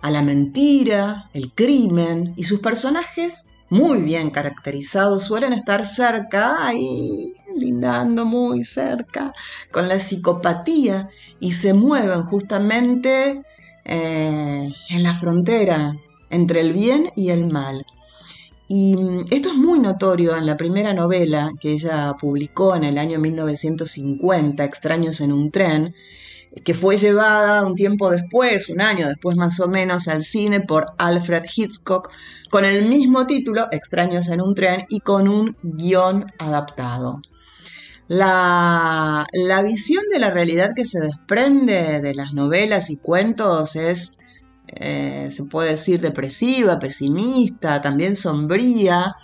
a 0.04 0.10
la 0.10 0.22
mentira, 0.22 1.30
el 1.32 1.54
crimen, 1.54 2.34
y 2.36 2.44
sus 2.44 2.60
personajes, 2.60 3.48
muy 3.70 4.02
bien 4.02 4.28
caracterizados, 4.28 5.22
suelen 5.22 5.54
estar 5.54 5.86
cerca, 5.86 6.66
ahí 6.66 7.32
lindando 7.56 8.26
muy 8.26 8.64
cerca, 8.64 9.32
con 9.72 9.88
la 9.88 9.98
psicopatía, 9.98 11.08
y 11.40 11.52
se 11.52 11.72
mueven 11.72 12.20
justamente 12.24 13.44
eh, 13.86 14.68
en 14.90 15.02
la 15.02 15.14
frontera 15.14 15.96
entre 16.28 16.60
el 16.60 16.74
bien 16.74 17.10
y 17.16 17.30
el 17.30 17.46
mal. 17.46 17.86
Y 18.68 18.96
mm, 18.98 19.28
esto 19.30 19.48
es 19.48 19.54
muy 19.54 19.78
notorio 19.78 20.36
en 20.36 20.44
la 20.44 20.58
primera 20.58 20.92
novela 20.92 21.50
que 21.58 21.72
ella 21.72 22.14
publicó 22.20 22.76
en 22.76 22.84
el 22.84 22.98
año 22.98 23.18
1950, 23.18 24.64
Extraños 24.64 25.22
en 25.22 25.32
un 25.32 25.50
tren, 25.50 25.94
que 26.62 26.74
fue 26.74 26.96
llevada 26.96 27.64
un 27.64 27.74
tiempo 27.74 28.10
después, 28.10 28.68
un 28.68 28.80
año 28.80 29.08
después 29.08 29.36
más 29.36 29.58
o 29.60 29.68
menos, 29.68 30.06
al 30.06 30.22
cine 30.22 30.60
por 30.60 30.86
Alfred 30.98 31.44
Hitchcock, 31.54 32.10
con 32.50 32.64
el 32.64 32.86
mismo 32.86 33.26
título, 33.26 33.66
Extraños 33.72 34.28
en 34.28 34.40
un 34.40 34.54
tren, 34.54 34.84
y 34.88 35.00
con 35.00 35.28
un 35.28 35.56
guion 35.62 36.26
adaptado. 36.38 37.20
La, 38.06 39.26
la 39.32 39.62
visión 39.62 40.04
de 40.12 40.18
la 40.18 40.30
realidad 40.30 40.72
que 40.76 40.84
se 40.84 41.00
desprende 41.00 42.00
de 42.00 42.14
las 42.14 42.34
novelas 42.34 42.90
y 42.90 42.98
cuentos 42.98 43.76
es, 43.76 44.12
eh, 44.68 45.28
se 45.30 45.44
puede 45.44 45.70
decir, 45.70 46.00
depresiva, 46.00 46.78
pesimista, 46.78 47.80
también 47.82 48.14
sombría. 48.14 49.16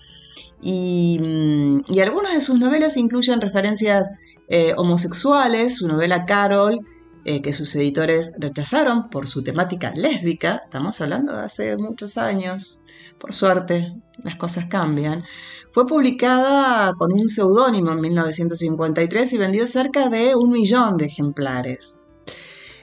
Y, 0.63 1.19
mm, 1.21 1.93
y 1.93 2.01
algunas 2.01 2.35
de 2.35 2.41
sus 2.41 2.59
novelas 2.59 2.97
incluyen 2.97 3.41
referencias 3.41 4.13
eh, 4.49 4.75
homosexuales. 4.77 5.77
Su 5.77 5.87
novela 5.87 6.25
Carol 6.25 6.81
eh, 7.25 7.43
que 7.43 7.53
sus 7.53 7.75
editores 7.77 8.33
rechazaron 8.39 9.11
por 9.11 9.29
su 9.29 9.43
temática 9.45 9.93
lésbica, 9.95 10.63
estamos 10.65 11.01
hablando 11.01 11.37
de 11.37 11.43
hace 11.43 11.77
muchos 11.77 12.17
años, 12.17 12.83
por 13.19 13.33
suerte 13.33 13.95
las 14.23 14.37
cosas 14.37 14.67
cambian, 14.67 15.25
fue 15.71 15.87
publicada 15.87 16.95
con 16.95 17.13
un 17.13 17.29
seudónimo 17.29 17.93
en 17.93 18.01
1953 18.01 19.33
y 19.33 19.39
vendió 19.39 19.67
cerca 19.67 20.09
de 20.09 20.35
un 20.35 20.51
millón 20.51 20.97
de 20.97 21.07
ejemplares. 21.07 22.01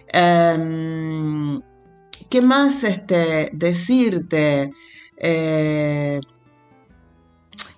Em, 0.08 1.62
¿Qué 2.30 2.42
más 2.42 2.84
este, 2.84 3.50
decirte? 3.54 4.72
Eh, 5.18 6.20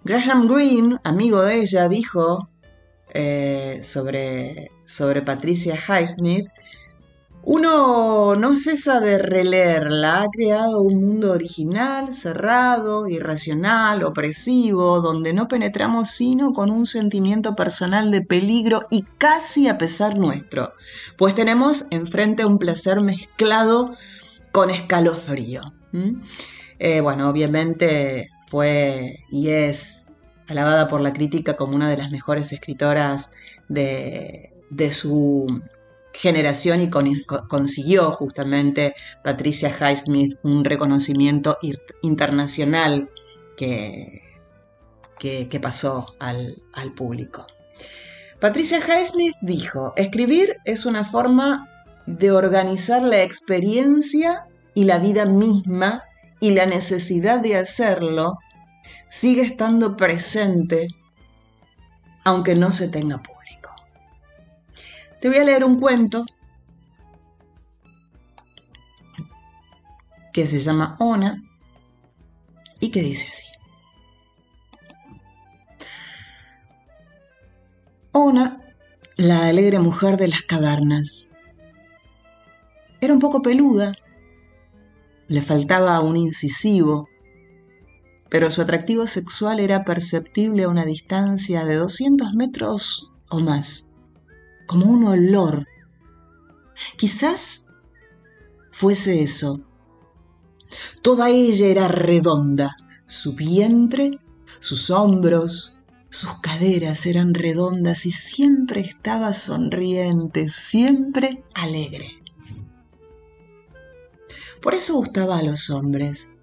Graham 0.03 0.47
Greene, 0.47 0.97
amigo 1.03 1.41
de 1.41 1.61
ella, 1.61 1.87
dijo 1.87 2.49
eh, 3.13 3.79
sobre, 3.83 4.71
sobre 4.85 5.21
Patricia 5.21 5.75
Highsmith, 5.75 6.47
Uno 7.41 8.35
no 8.35 8.55
cesa 8.55 8.99
de 8.99 9.17
releerla, 9.17 10.23
ha 10.23 10.27
creado 10.27 10.81
un 10.81 11.01
mundo 11.03 11.31
original, 11.31 12.13
cerrado, 12.13 13.07
irracional, 13.07 14.03
opresivo, 14.03 14.99
donde 14.99 15.33
no 15.33 15.47
penetramos 15.47 16.09
sino 16.09 16.51
con 16.51 16.69
un 16.69 16.85
sentimiento 16.85 17.55
personal 17.55 18.11
de 18.11 18.21
peligro 18.21 18.81
y 18.91 19.03
casi 19.17 19.69
a 19.69 19.77
pesar 19.77 20.17
nuestro, 20.17 20.73
pues 21.17 21.33
tenemos 21.33 21.87
enfrente 21.91 22.45
un 22.45 22.59
placer 22.59 22.99
mezclado 23.01 23.91
con 24.51 24.69
escalofrío. 24.69 25.73
Eh, 26.77 26.99
bueno, 27.01 27.29
obviamente 27.29 28.29
fue 28.47 29.25
y 29.31 29.47
es 29.49 30.08
alabada 30.49 30.87
por 30.87 30.99
la 30.99 31.13
crítica 31.13 31.55
como 31.55 31.75
una 31.75 31.89
de 31.89 31.97
las 31.97 32.11
mejores 32.11 32.51
escritoras 32.51 33.31
de, 33.69 34.51
de 34.69 34.91
su 34.91 35.61
generación 36.11 36.81
y 36.81 36.89
consiguió 36.89 38.11
justamente 38.11 38.95
Patricia 39.23 39.69
Highsmith 39.69 40.37
un 40.43 40.65
reconocimiento 40.65 41.57
internacional 42.01 43.09
que, 43.55 44.23
que, 45.19 45.59
pasó 45.61 46.15
al, 46.19 46.61
al 46.73 46.93
público. 46.93 47.45
Patricia 48.39 48.79
Highsmith 48.79 49.35
dijo, 49.41 49.93
escribir 49.97 50.57
es 50.65 50.85
una 50.85 51.05
forma 51.05 51.69
de 52.07 52.31
organizar 52.31 53.03
la 53.03 53.21
experiencia 53.21 54.47
y 54.73 54.85
la 54.85 54.97
vida 54.97 55.25
misma 55.25 56.03
y 56.39 56.51
la 56.51 56.65
necesidad 56.65 57.39
de 57.39 57.57
hacerlo 57.57 58.39
sigue 59.07 59.41
estando 59.41 59.97
presente 59.97 60.87
aunque 62.23 62.55
no 62.55 62.71
se 62.71 62.89
tenga 62.89 63.17
público. 63.17 63.73
Te 65.19 65.29
voy 65.29 65.37
a 65.37 65.43
leer 65.43 65.63
un 65.63 65.79
cuento 65.79 66.25
que 70.31 70.45
se 70.47 70.59
llama 70.59 70.95
Ona 70.99 71.43
y 72.79 72.89
que 72.91 73.01
dice 73.01 73.27
así. 73.29 73.47
Ona, 78.11 78.61
la 79.17 79.47
alegre 79.47 79.79
mujer 79.79 80.17
de 80.17 80.27
las 80.27 80.41
cavernas, 80.43 81.35
era 83.01 83.13
un 83.13 83.19
poco 83.19 83.41
peluda, 83.41 83.93
le 85.27 85.41
faltaba 85.41 85.99
un 85.99 86.17
incisivo, 86.17 87.08
pero 88.29 88.49
su 88.51 88.61
atractivo 88.61 89.07
sexual 89.07 89.59
era 89.59 89.83
perceptible 89.83 90.63
a 90.63 90.69
una 90.69 90.85
distancia 90.85 91.65
de 91.65 91.75
200 91.75 92.33
metros 92.33 93.11
o 93.29 93.39
más 93.39 93.89
como 94.69 94.85
un 94.85 95.03
olor. 95.03 95.65
Quizás 96.95 97.65
fuese 98.71 99.23
eso. 99.23 99.61
Toda 101.01 101.31
ella 101.31 101.65
era 101.65 101.87
redonda, 101.87 102.77
su 103.07 103.33
vientre, 103.33 104.19
sus 104.61 104.91
hombros, 104.91 105.79
sus 106.11 106.39
caderas 106.39 107.07
eran 107.07 107.33
redondas 107.33 108.05
y 108.05 108.11
siempre 108.11 108.81
estaba 108.81 109.33
sonriente, 109.33 110.49
siempre 110.49 111.43
alegre. 111.55 112.21
Por 114.61 114.75
eso 114.75 114.93
gustaba 114.97 115.39
a 115.39 115.43
los 115.43 115.71
hombres. 115.71 116.35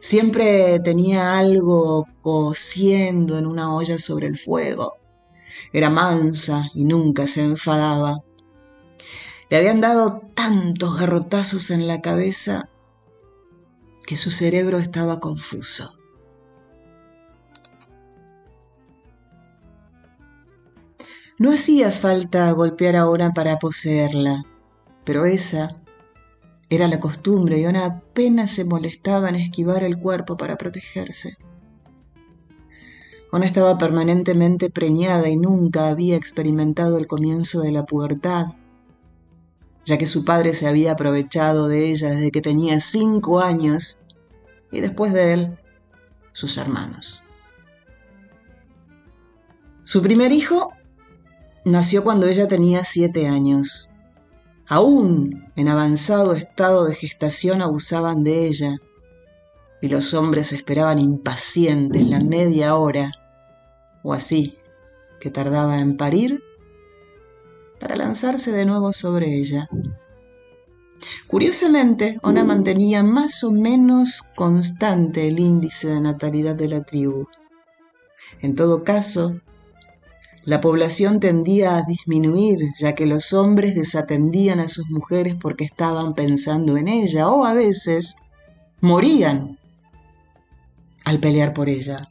Siempre 0.00 0.80
tenía 0.80 1.38
algo 1.38 2.06
cociendo 2.20 3.38
en 3.38 3.46
una 3.46 3.74
olla 3.74 3.98
sobre 3.98 4.26
el 4.26 4.38
fuego. 4.38 4.96
Era 5.72 5.90
mansa 5.90 6.70
y 6.74 6.84
nunca 6.84 7.26
se 7.26 7.42
enfadaba. 7.42 8.22
Le 9.50 9.56
habían 9.56 9.80
dado 9.80 10.22
tantos 10.34 10.98
garrotazos 10.98 11.70
en 11.70 11.86
la 11.86 12.00
cabeza 12.00 12.68
que 14.06 14.16
su 14.16 14.30
cerebro 14.30 14.78
estaba 14.78 15.20
confuso. 15.20 15.98
No 21.38 21.50
hacía 21.50 21.90
falta 21.90 22.50
golpear 22.52 22.94
ahora 22.94 23.32
para 23.32 23.58
poseerla, 23.58 24.44
pero 25.04 25.24
esa 25.24 25.83
era 26.70 26.88
la 26.88 27.00
costumbre 27.00 27.58
y 27.60 27.66
una 27.66 27.84
apenas 27.84 28.50
se 28.52 28.64
molestaba 28.64 29.28
en 29.28 29.36
esquivar 29.36 29.84
el 29.84 29.98
cuerpo 29.98 30.36
para 30.36 30.56
protegerse. 30.56 31.36
Ona 33.32 33.46
estaba 33.46 33.78
permanentemente 33.78 34.70
preñada 34.70 35.28
y 35.28 35.36
nunca 35.36 35.88
había 35.88 36.16
experimentado 36.16 36.98
el 36.98 37.06
comienzo 37.06 37.60
de 37.60 37.72
la 37.72 37.84
pubertad, 37.84 38.46
ya 39.84 39.98
que 39.98 40.06
su 40.06 40.24
padre 40.24 40.54
se 40.54 40.68
había 40.68 40.92
aprovechado 40.92 41.68
de 41.68 41.90
ella 41.90 42.10
desde 42.10 42.30
que 42.30 42.40
tenía 42.40 42.80
cinco 42.80 43.40
años 43.40 44.06
y 44.70 44.80
después 44.80 45.12
de 45.12 45.32
él, 45.32 45.58
sus 46.32 46.58
hermanos. 46.58 47.24
Su 49.82 50.00
primer 50.00 50.32
hijo 50.32 50.72
nació 51.64 52.04
cuando 52.04 52.26
ella 52.26 52.48
tenía 52.48 52.84
siete 52.84 53.28
años. 53.28 53.93
Aún 54.68 55.52
en 55.56 55.68
avanzado 55.68 56.32
estado 56.32 56.84
de 56.86 56.94
gestación 56.94 57.60
abusaban 57.60 58.24
de 58.24 58.46
ella 58.46 58.78
y 59.82 59.88
los 59.88 60.14
hombres 60.14 60.52
esperaban 60.52 60.98
impacientes 60.98 62.06
la 62.06 62.20
media 62.20 62.74
hora 62.76 63.12
o 64.02 64.12
así, 64.12 64.58
que 65.20 65.30
tardaba 65.30 65.80
en 65.80 65.96
parir, 65.96 66.42
para 67.80 67.96
lanzarse 67.96 68.52
de 68.52 68.64
nuevo 68.64 68.92
sobre 68.92 69.36
ella. 69.36 69.68
Curiosamente, 71.26 72.18
Ona 72.22 72.44
mantenía 72.44 73.02
más 73.02 73.44
o 73.44 73.52
menos 73.52 74.22
constante 74.34 75.28
el 75.28 75.38
índice 75.38 75.88
de 75.88 76.00
natalidad 76.00 76.54
de 76.54 76.68
la 76.68 76.82
tribu. 76.82 77.26
En 78.40 78.54
todo 78.54 78.84
caso, 78.84 79.40
la 80.44 80.60
población 80.60 81.20
tendía 81.20 81.76
a 81.76 81.82
disminuir, 81.82 82.72
ya 82.78 82.94
que 82.94 83.06
los 83.06 83.32
hombres 83.32 83.74
desatendían 83.74 84.60
a 84.60 84.68
sus 84.68 84.90
mujeres 84.90 85.36
porque 85.40 85.64
estaban 85.64 86.14
pensando 86.14 86.76
en 86.76 86.88
ella, 86.88 87.28
o 87.28 87.44
a 87.46 87.54
veces 87.54 88.16
morían 88.80 89.58
al 91.04 91.18
pelear 91.18 91.54
por 91.54 91.68
ella. 91.68 92.08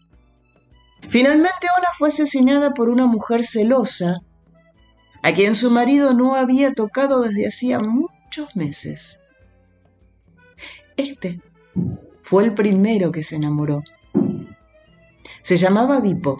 Finalmente 1.09 1.67
Ona 1.77 1.89
fue 1.97 2.09
asesinada 2.09 2.73
por 2.73 2.89
una 2.89 3.05
mujer 3.05 3.43
celosa, 3.43 4.21
a 5.21 5.33
quien 5.33 5.53
su 5.53 5.69
marido 5.69 6.13
no 6.13 6.35
había 6.35 6.73
tocado 6.73 7.21
desde 7.21 7.47
hacía 7.47 7.79
muchos 7.79 8.55
meses. 8.55 9.27
Este 10.97 11.39
fue 12.21 12.45
el 12.45 12.53
primero 12.53 13.11
que 13.11 13.23
se 13.23 13.35
enamoró. 13.35 13.83
Se 15.43 15.57
llamaba 15.57 15.99
Vipo. 15.99 16.37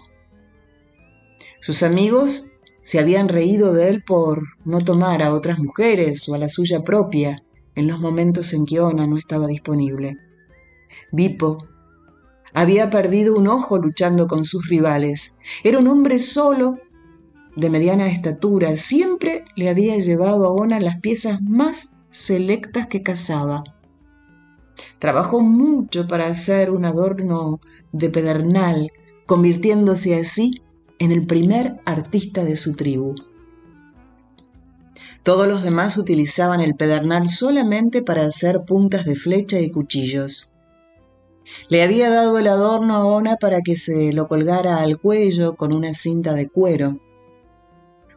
Sus 1.64 1.82
amigos 1.82 2.52
se 2.82 3.00
habían 3.00 3.30
reído 3.30 3.72
de 3.72 3.88
él 3.88 4.04
por 4.04 4.44
no 4.66 4.82
tomar 4.82 5.24
a 5.24 5.34
otras 5.34 5.60
mujeres 5.60 6.28
o 6.28 6.36
a 6.36 6.38
la 6.38 6.50
suya 6.50 6.84
propia 6.84 7.42
en 7.74 7.88
los 7.88 8.02
momentos 8.02 8.54
en 8.54 8.66
que 8.66 8.82
Ona 8.82 9.08
no 9.08 9.18
estaba 9.18 9.48
disponible. 9.48 10.18
Vipo 11.14 11.58
había 12.54 12.90
perdido 12.90 13.38
un 13.38 13.48
ojo 13.48 13.78
luchando 13.78 14.28
con 14.28 14.44
sus 14.44 14.68
rivales. 14.68 15.40
Era 15.64 15.80
un 15.80 15.88
hombre 15.88 16.20
solo, 16.20 16.80
de 17.56 17.70
mediana 17.70 18.10
estatura. 18.10 18.76
Siempre 18.76 19.46
le 19.56 19.70
había 19.70 19.98
llevado 20.00 20.46
a 20.48 20.52
Ona 20.52 20.82
las 20.82 21.00
piezas 21.00 21.42
más 21.42 22.02
selectas 22.10 22.88
que 22.88 23.04
cazaba. 23.04 23.64
Trabajó 25.00 25.40
mucho 25.40 26.10
para 26.10 26.28
hacer 26.28 26.72
un 26.72 26.84
adorno 26.84 27.62
de 27.94 28.10
pedernal, 28.10 28.92
convirtiéndose 29.26 30.16
así 30.16 30.63
en 31.04 31.12
el 31.12 31.26
primer 31.26 31.82
artista 31.86 32.44
de 32.44 32.56
su 32.56 32.76
tribu. 32.76 33.16
Todos 35.24 35.48
los 35.48 35.64
demás 35.64 35.98
utilizaban 35.98 36.62
el 36.62 36.76
pedernal 36.76 37.28
solamente 37.28 38.02
para 38.02 38.26
hacer 38.26 38.64
puntas 38.66 39.06
de 39.06 39.16
flecha 39.16 39.60
y 39.60 39.70
cuchillos. 39.70 40.56
Le 41.70 41.84
había 41.84 42.10
dado 42.10 42.38
el 42.38 42.48
adorno 42.48 42.96
a 42.96 43.06
Ona 43.06 43.36
para 43.36 43.62
que 43.62 43.76
se 43.76 44.14
lo 44.14 44.28
colgara 44.28 44.78
al 44.78 44.98
cuello 44.98 45.56
con 45.56 45.74
una 45.74 45.94
cinta 45.94 46.34
de 46.34 46.48
cuero. 46.50 47.00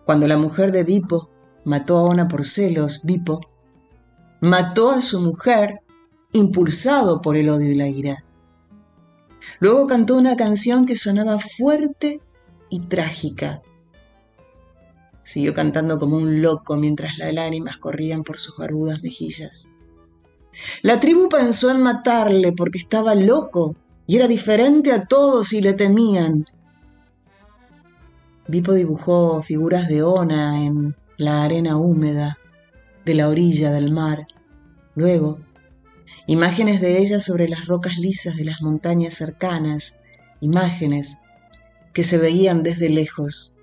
Cuando 0.05 0.29
la 0.29 0.37
mujer 0.37 0.71
de 0.71 0.85
Vipo 0.85 1.29
mató 1.65 1.99
a 1.99 2.03
Ona 2.03 2.29
por 2.29 2.45
celos, 2.45 3.03
Vipo 3.05 3.41
mató 4.41 4.93
a 4.93 5.01
su 5.01 5.21
mujer 5.21 5.81
impulsado 6.33 7.21
por 7.21 7.37
el 7.37 7.49
odio 7.49 7.71
y 7.71 7.75
la 7.75 7.89
ira. 7.89 8.25
Luego 9.59 9.87
cantó 9.87 10.17
una 10.17 10.37
canción 10.37 10.87
que 10.87 10.97
sonaba 10.97 11.39
fuerte 11.39 12.21
y 12.71 12.81
trágica. 12.81 13.63
Siguió 15.23 15.55
cantando 15.55 15.99
como 15.99 16.17
un 16.17 16.41
loco 16.41 16.77
mientras 16.77 17.19
las 17.19 17.35
lágrimas 17.35 17.79
corrían 17.79 18.23
por 18.23 18.39
sus 18.39 18.57
barbudas 18.57 19.03
mejillas. 19.03 19.75
La 20.83 21.01
tribu 21.01 21.29
pensó 21.29 21.71
en 21.71 21.83
matarle 21.83 22.53
porque 22.53 22.79
estaba 22.79 23.15
loco 23.15 23.77
y 24.07 24.17
era 24.17 24.29
diferente 24.29 24.93
a 24.93 25.05
todos 25.07 25.53
y 25.53 25.61
le 25.61 25.75
temían. 25.75 26.47
Vipo 28.47 28.73
dibujó 28.73 29.43
figuras 29.43 29.89
de 29.89 30.03
Ona 30.03 30.65
en 30.65 30.95
la 31.17 31.43
arena 31.43 31.77
húmeda 31.77 32.39
de 33.05 33.15
la 33.15 33.29
orilla 33.29 33.73
del 33.73 33.93
mar. 33.93 34.29
Luego, 34.95 35.41
imágenes 36.27 36.81
de 36.81 36.99
ella 36.99 37.21
sobre 37.21 37.49
las 37.49 37.67
rocas 37.67 37.99
lisas 37.99 38.37
de 38.37 38.45
las 38.45 38.63
montañas 38.63 39.15
cercanas, 39.15 40.03
imágenes 40.41 41.19
que 41.97 42.05
se 42.05 42.19
veían 42.19 42.63
desde 42.63 42.91
lejos. 42.91 43.57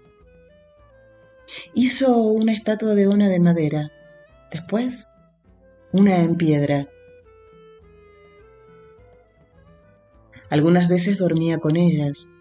Hizo 1.76 2.18
una 2.18 2.52
estatua 2.52 2.96
de 2.96 3.06
ona 3.06 3.30
de 3.30 3.40
madera, 3.40 3.92
después 4.52 5.10
una 5.92 6.18
en 6.18 6.36
piedra. 6.36 6.88
Algunas 10.50 10.88
veces 10.88 11.20
dormía 11.20 11.60
con 11.60 11.76
ellas. 11.76 12.32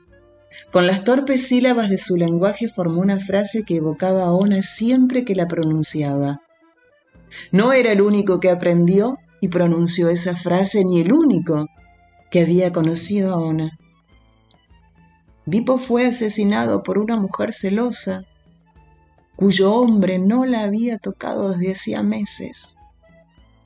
Con 0.70 0.86
las 0.86 1.04
torpes 1.04 1.46
sílabas 1.46 1.90
de 1.90 1.98
su 1.98 2.16
lenguaje 2.16 2.68
formó 2.68 3.02
una 3.02 3.20
frase 3.20 3.62
que 3.62 3.76
evocaba 3.76 4.22
a 4.22 4.32
Ona 4.32 4.62
siempre 4.62 5.26
que 5.26 5.34
la 5.34 5.46
pronunciaba. 5.46 6.40
No 7.50 7.74
era 7.74 7.92
el 7.92 8.00
único 8.00 8.40
que 8.40 8.48
aprendió 8.48 9.18
y 9.42 9.48
pronunció 9.48 10.08
esa 10.08 10.38
frase, 10.38 10.86
ni 10.86 11.02
el 11.02 11.12
único 11.12 11.68
que 12.30 12.40
había 12.40 12.72
conocido 12.72 13.34
a 13.34 13.36
Ona. 13.36 13.78
Vipo 15.44 15.78
fue 15.78 16.06
asesinado 16.06 16.82
por 16.82 16.98
una 16.98 17.16
mujer 17.16 17.52
celosa, 17.52 18.24
cuyo 19.34 19.74
hombre 19.74 20.18
no 20.18 20.44
la 20.44 20.62
había 20.62 20.98
tocado 20.98 21.50
desde 21.50 21.72
hacía 21.72 22.02
meses. 22.02 22.76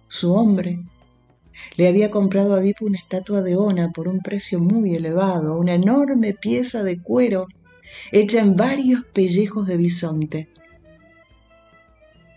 Su 0.09 0.35
hombre 0.35 0.81
le 1.77 1.89
había 1.89 2.11
comprado 2.11 2.55
a 2.55 2.61
Vipo 2.61 2.87
una 2.87 2.99
estatua 2.99 3.43
de 3.43 3.57
Ona 3.57 3.91
por 3.91 4.09
un 4.09 4.21
precio 4.21 4.59
muy 4.59 4.95
elevado, 4.95 5.59
una 5.59 5.75
enorme 5.75 6.33
pieza 6.33 6.83
de 6.83 7.01
cuero 7.01 7.47
hecha 8.11 8.41
en 8.41 8.57
varios 8.57 9.05
pellejos 9.13 9.67
de 9.67 9.77
bisonte. 9.77 10.49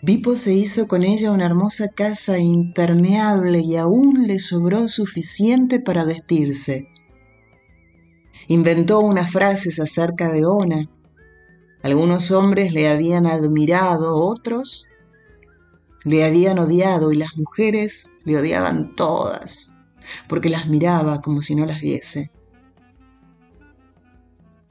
Vipo 0.02 0.36
se 0.36 0.54
hizo 0.54 0.88
con 0.88 1.04
ella 1.04 1.32
una 1.32 1.46
hermosa 1.46 1.90
casa 1.94 2.40
impermeable 2.40 3.60
y 3.60 3.76
aún 3.76 4.28
le 4.28 4.40
sobró 4.40 4.88
suficiente 4.88 5.80
para 5.80 6.06
vestirse. 6.06 6.88
Inventó 8.52 9.00
unas 9.02 9.32
frases 9.32 9.80
acerca 9.80 10.32
de 10.32 10.44
Ona. 10.44 10.90
Algunos 11.84 12.32
hombres 12.32 12.74
le 12.74 12.90
habían 12.90 13.28
admirado, 13.28 14.16
otros 14.16 14.88
le 16.04 16.26
habían 16.26 16.58
odiado 16.58 17.12
y 17.12 17.16
las 17.16 17.38
mujeres 17.38 18.12
le 18.24 18.40
odiaban 18.40 18.96
todas, 18.96 19.76
porque 20.28 20.50
las 20.50 20.68
miraba 20.68 21.22
como 21.22 21.44
si 21.44 21.54
no 21.54 21.68
las 21.68 21.80
viese. 21.80 22.32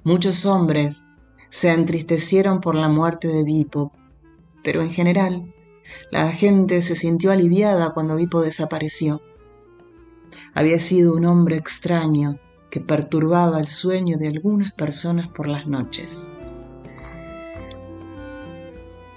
Muchos 0.03 0.45
hombres 0.45 1.11
se 1.49 1.73
entristecieron 1.73 2.61
por 2.61 2.75
la 2.75 2.89
muerte 2.89 3.29
de 3.29 3.45
Vipo, 3.45 3.93
pero 4.65 4.83
en 4.83 4.91
general 4.91 5.55
la 6.11 6.33
gente 6.33 6.83
se 6.83 6.97
sintió 6.97 7.31
aliviada 7.31 7.95
cuando 7.95 8.17
Vipo 8.17 8.43
desapareció. 8.43 9.23
Había 10.53 10.81
sido 10.81 11.15
un 11.15 11.27
hombre 11.27 11.57
extraño 11.57 12.41
que 12.71 12.81
perturbaba 12.81 13.61
el 13.61 13.69
sueño 13.69 14.17
de 14.19 14.29
algunas 14.29 14.73
personas 14.73 15.29
por 15.29 15.49
las 15.49 15.67
noches. 15.67 16.29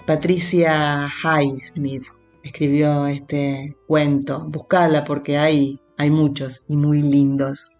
Patricia 0.05 1.09
Highsmith 1.23 2.05
escribió 2.43 3.07
este 3.07 3.75
cuento. 3.87 4.45
Buscala 4.49 5.03
porque 5.03 5.37
hay, 5.37 5.79
hay 5.97 6.09
muchos 6.09 6.65
y 6.67 6.75
muy 6.75 7.01
lindos. 7.01 7.77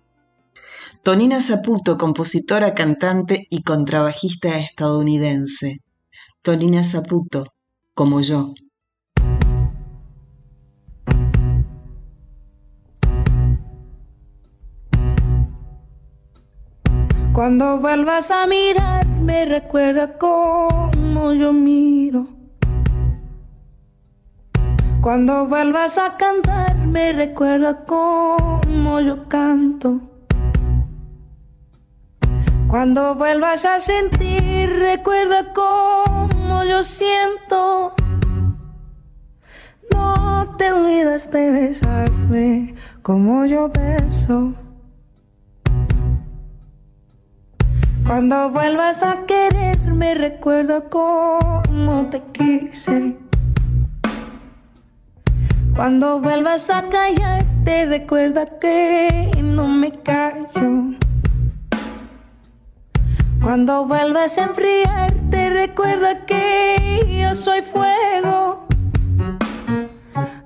Tonina 1.03 1.41
Saputo, 1.41 1.97
compositora, 1.97 2.73
cantante 2.73 3.45
y 3.49 3.63
contrabajista 3.63 4.60
estadounidense. 4.60 5.81
Tonina 6.41 6.84
Saputo, 6.84 7.53
como 7.93 8.21
yo. 8.21 8.53
Cuando 17.34 17.78
vuelvas 17.78 18.30
a 18.30 18.46
mirarme, 18.46 19.46
recuerda 19.46 20.17
cómo 20.17 21.32
yo 21.32 21.54
miro. 21.54 22.28
Cuando 25.00 25.48
vuelvas 25.48 25.98
a 25.98 26.17
cantarme, 26.17 27.13
recuerda 27.13 27.86
cómo 27.86 29.00
yo 29.00 29.30
canto. 29.30 30.02
Cuando 32.67 33.15
vuelvas 33.15 33.63
a 33.63 33.80
sentir, 33.80 34.70
recuerda 34.70 35.54
cómo 35.54 36.65
yo 36.65 36.84
siento. 36.84 37.94
No 39.94 40.56
te 40.58 40.70
olvides 40.74 41.32
de 41.32 41.50
besarme 41.50 42.76
como 43.02 43.46
yo 43.46 43.70
beso. 43.70 44.54
Cuando 48.12 48.50
vuelvas 48.50 49.04
a 49.04 49.26
quererme, 49.26 50.13
recuerda 50.15 50.82
cómo 50.89 52.08
te 52.12 52.21
quise. 52.34 53.15
Cuando 55.74 56.19
vuelvas 56.19 56.69
a 56.69 56.89
callarte, 56.89 57.86
recuerda 57.86 58.60
que 58.60 59.32
no 59.41 59.69
me 59.69 59.93
callo. 60.02 60.97
Cuando 63.41 63.86
vuelvas 63.86 64.38
a 64.38 64.43
enfriarte, 64.43 65.50
recuerda 65.50 66.26
que 66.26 67.17
yo 67.17 67.34
soy 67.34 67.62
fuego. 67.62 68.67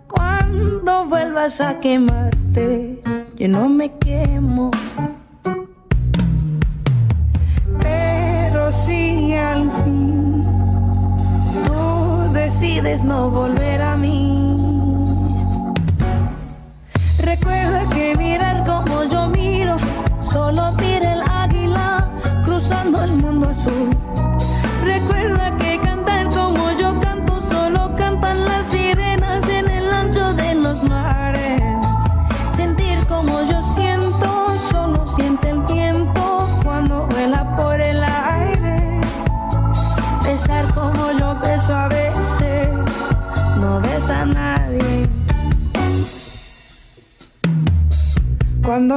Cuando 0.08 1.06
vuelvas 1.06 1.60
a 1.62 1.80
quemarte, 1.80 3.01
yo 3.36 3.47
no 3.47 3.67
me 3.69 3.91
quemo. 3.97 4.69
No 12.81 13.29
volver 13.29 13.81
a 13.81 13.95
mí. 13.95 14.38
Recuerda 17.19 17.89
que 17.89 18.15
mirar 18.17 18.65
como 18.65 19.05
yo 19.05 19.27
miro, 19.27 19.77
solo 20.21 20.73
mira 20.73 21.13
el 21.13 21.21
águila 21.21 22.09
cruzando 22.43 23.01
el 23.03 23.13
mundo 23.13 23.49
azul. 23.49 23.94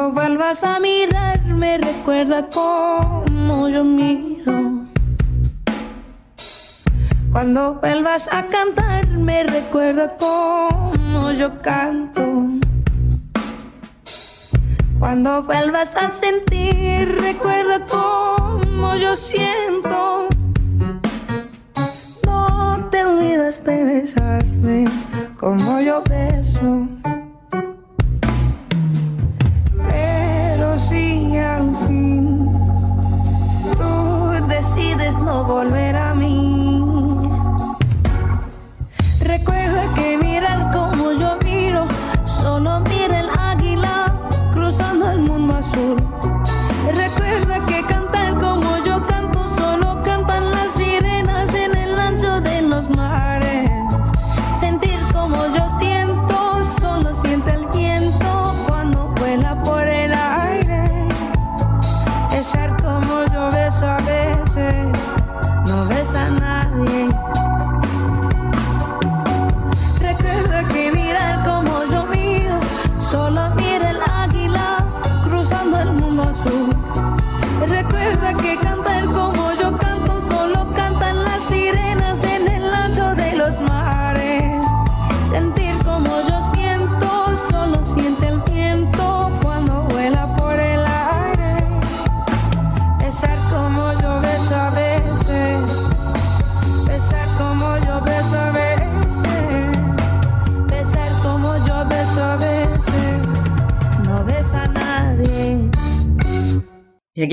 Cuando 0.08 0.22
vuelvas 0.22 0.64
a 0.64 0.80
mirarme, 0.80 1.76
recuerda 1.76 2.48
cómo 2.48 3.68
yo 3.68 3.84
miro. 3.84 4.86
Cuando 7.30 7.74
vuelvas 7.74 8.26
a 8.32 8.46
cantarme, 8.46 9.42
recuerda 9.42 10.16
cómo 10.16 11.32
yo 11.32 11.60
canto. 11.60 12.22
Cuando 14.98 15.42
vuelvas 15.42 15.94
a 15.94 16.08
sentir, 16.08 17.18
recuerda 17.20 17.84
cómo 17.84 18.96
yo 18.96 19.14
siento. 19.14 20.28
No 22.24 22.88
te 22.90 23.04
olvides 23.04 23.62
de 23.62 23.84
besarme 23.84 24.88
como 25.36 25.80
yo 25.80 26.02
beso. 26.08 26.97
Decides 35.28 35.68
no 35.68 36.17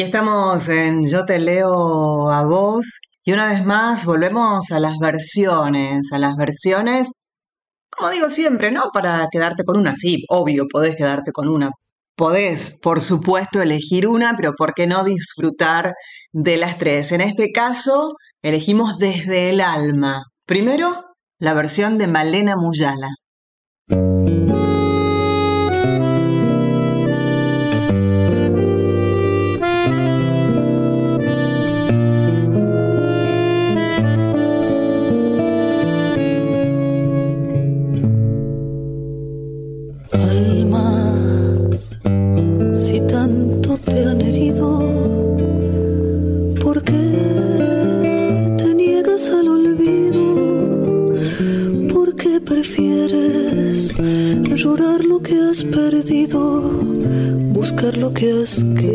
estamos 0.05 0.69
en 0.69 1.07
Yo 1.07 1.25
te 1.25 1.39
leo 1.39 2.29
a 2.29 2.43
vos. 2.43 2.99
Y 3.23 3.33
una 3.33 3.47
vez 3.47 3.65
más 3.65 4.05
volvemos 4.05 4.71
a 4.71 4.79
las 4.79 4.97
versiones, 4.99 6.11
a 6.13 6.19
las 6.19 6.35
versiones, 6.35 7.11
como 7.89 8.11
digo 8.11 8.29
siempre, 8.29 8.71
¿no? 8.71 8.91
Para 8.93 9.27
quedarte 9.31 9.63
con 9.63 9.77
una, 9.77 9.95
sí, 9.95 10.23
obvio, 10.29 10.65
podés 10.71 10.95
quedarte 10.95 11.31
con 11.31 11.49
una. 11.49 11.71
Podés, 12.15 12.77
por 12.81 13.01
supuesto, 13.01 13.61
elegir 13.61 14.07
una, 14.07 14.35
pero 14.37 14.53
¿por 14.53 14.73
qué 14.73 14.85
no 14.85 15.03
disfrutar 15.03 15.93
de 16.31 16.57
las 16.57 16.77
tres? 16.77 17.11
En 17.11 17.21
este 17.21 17.49
caso, 17.51 18.13
elegimos 18.43 18.97
desde 18.99 19.49
el 19.49 19.59
alma. 19.59 20.21
Primero, 20.45 21.03
la 21.39 21.55
versión 21.55 21.97
de 21.97 22.07
Malena 22.07 22.55
Muyala. 22.55 23.09
Que 58.63 58.94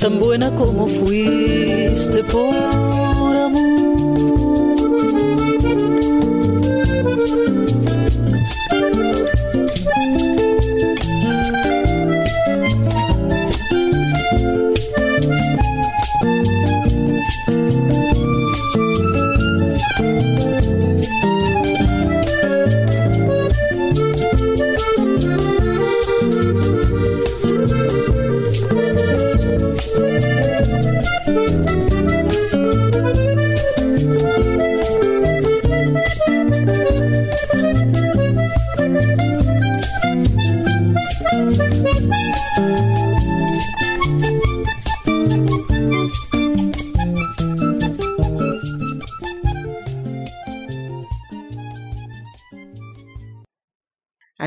tan 0.00 0.18
buena 0.18 0.50
como 0.54 0.86
fuiste 0.86 2.24
por 2.24 2.54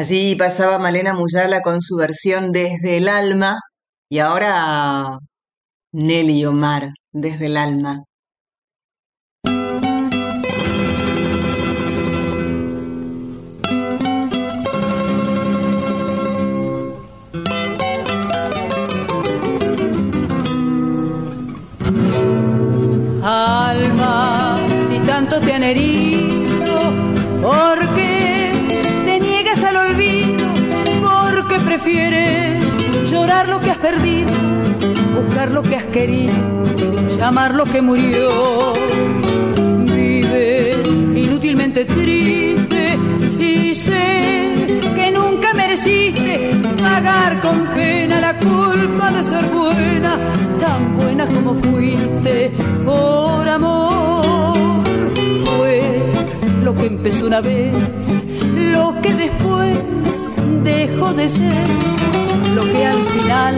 Allí 0.04 0.36
pasaba 0.36 0.80
Malena 0.80 1.14
Muyala 1.14 1.62
con 1.62 1.82
su 1.82 1.96
versión 1.96 2.52
Desde 2.52 2.98
el 2.98 3.08
alma 3.08 3.58
y 4.10 4.20
ahora 4.20 5.18
Nelly 5.94 6.44
Omar, 6.44 6.90
Desde 7.14 7.46
el 7.46 7.56
alma. 7.56 8.04
Alma, 23.24 24.58
si 24.90 25.00
tanto 25.08 25.40
te 25.40 25.54
han 25.54 25.64
prefieres 31.84 33.12
llorar 33.12 33.50
lo 33.50 33.60
que 33.60 33.72
has 33.72 33.78
perdido, 33.78 34.32
buscar 35.16 35.52
lo 35.52 35.62
que 35.62 35.76
has 35.76 35.84
querido, 35.86 36.34
llamar 37.18 37.56
lo 37.56 37.66
que 37.66 37.82
murió. 37.82 38.74
Vives 39.86 40.88
inútilmente 41.16 41.86
triste 41.86 42.98
y 43.38 43.76
sé 43.76 44.82
que 44.96 45.12
nunca 45.12 45.54
mereciste 45.54 46.52
pagar 46.82 47.42
con 47.42 47.68
pena 47.74 48.20
la 48.22 48.40
culpa 48.40 49.12
de 49.12 49.24
ser 49.24 49.46
buena, 49.46 50.18
tan 50.62 50.96
buena 50.96 51.26
como 51.28 51.56
fuiste 51.56 52.52
por 52.86 53.50
amor. 53.50 54.84
Fue 55.46 56.02
lo 56.64 56.74
que 56.76 56.86
empezó 56.86 57.28
una 57.28 57.42
vez, 57.42 57.74
lo 58.72 58.96
que 59.02 59.14
después 59.14 59.63
dejó 60.64 61.14
de 61.14 61.30
ser 61.30 61.68
lo 62.56 62.64
que 62.64 62.86
al 62.86 63.04
final, 63.06 63.56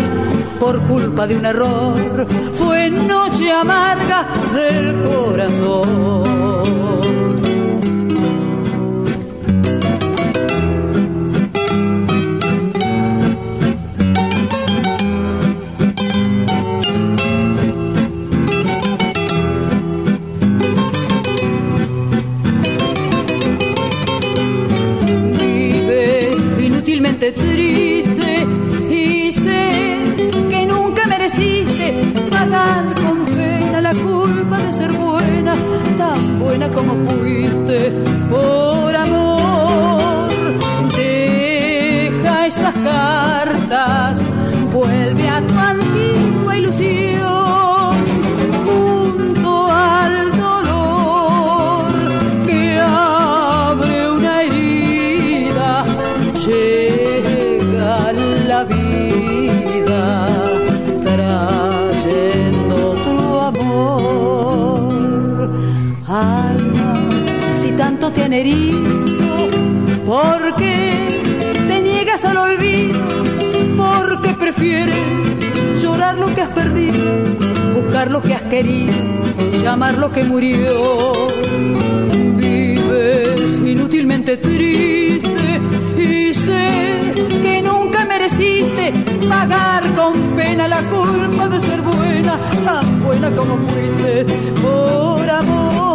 por 0.60 0.82
culpa 0.88 1.28
de 1.28 1.38
un 1.38 1.46
error, 1.46 2.28
fue 2.54 2.90
noche 2.90 3.52
amarga 3.52 4.28
del 4.54 5.04
corazón. 5.04 6.35
Te 68.16 68.24
han 68.24 68.34
herido, 68.34 69.50
¿por 70.06 70.56
qué 70.56 71.22
te 71.68 71.82
niegas 71.82 72.24
al 72.24 72.38
olvido? 72.38 73.02
Porque 73.76 74.34
prefieres 74.34 75.82
llorar 75.82 76.18
lo 76.18 76.34
que 76.34 76.42
has 76.42 76.50
perdido, 76.50 77.04
buscar 77.76 78.10
lo 78.10 78.22
que 78.22 78.34
has 78.34 78.44
querido, 78.44 78.94
llamar 79.62 79.98
lo 79.98 80.12
que 80.12 80.24
murió. 80.24 81.12
Vives 82.38 83.42
inútilmente 83.66 84.38
triste 84.38 85.62
y 85.98 86.34
sé 86.34 87.14
que 87.42 87.62
nunca 87.62 88.06
mereciste 88.06 88.94
pagar 89.28 89.94
con 89.94 90.36
pena 90.36 90.68
la 90.68 90.82
culpa 90.84 91.50
de 91.50 91.60
ser 91.60 91.82
buena, 91.82 92.40
tan 92.64 93.04
buena 93.04 93.32
como 93.32 93.58
fuiste 93.58 94.26
por 94.62 95.30
amor. 95.30 95.95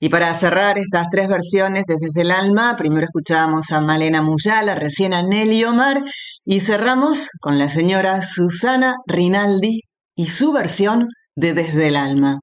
Y 0.00 0.10
para 0.10 0.32
cerrar 0.34 0.78
estas 0.78 1.08
tres 1.10 1.28
versiones 1.28 1.84
de 1.86 1.96
Desde 2.00 2.20
el 2.20 2.30
Alma, 2.30 2.76
primero 2.76 3.04
escuchábamos 3.04 3.72
a 3.72 3.80
Malena 3.80 4.22
Muyala, 4.22 4.76
recién 4.76 5.12
a 5.12 5.22
Nelly 5.22 5.64
Omar, 5.64 6.02
y 6.44 6.60
cerramos 6.60 7.28
con 7.40 7.58
la 7.58 7.68
señora 7.68 8.22
Susana 8.22 8.94
Rinaldi 9.06 9.80
y 10.14 10.26
su 10.26 10.52
versión 10.52 11.08
de 11.34 11.54
Desde 11.54 11.88
el 11.88 11.96
Alma. 11.96 12.38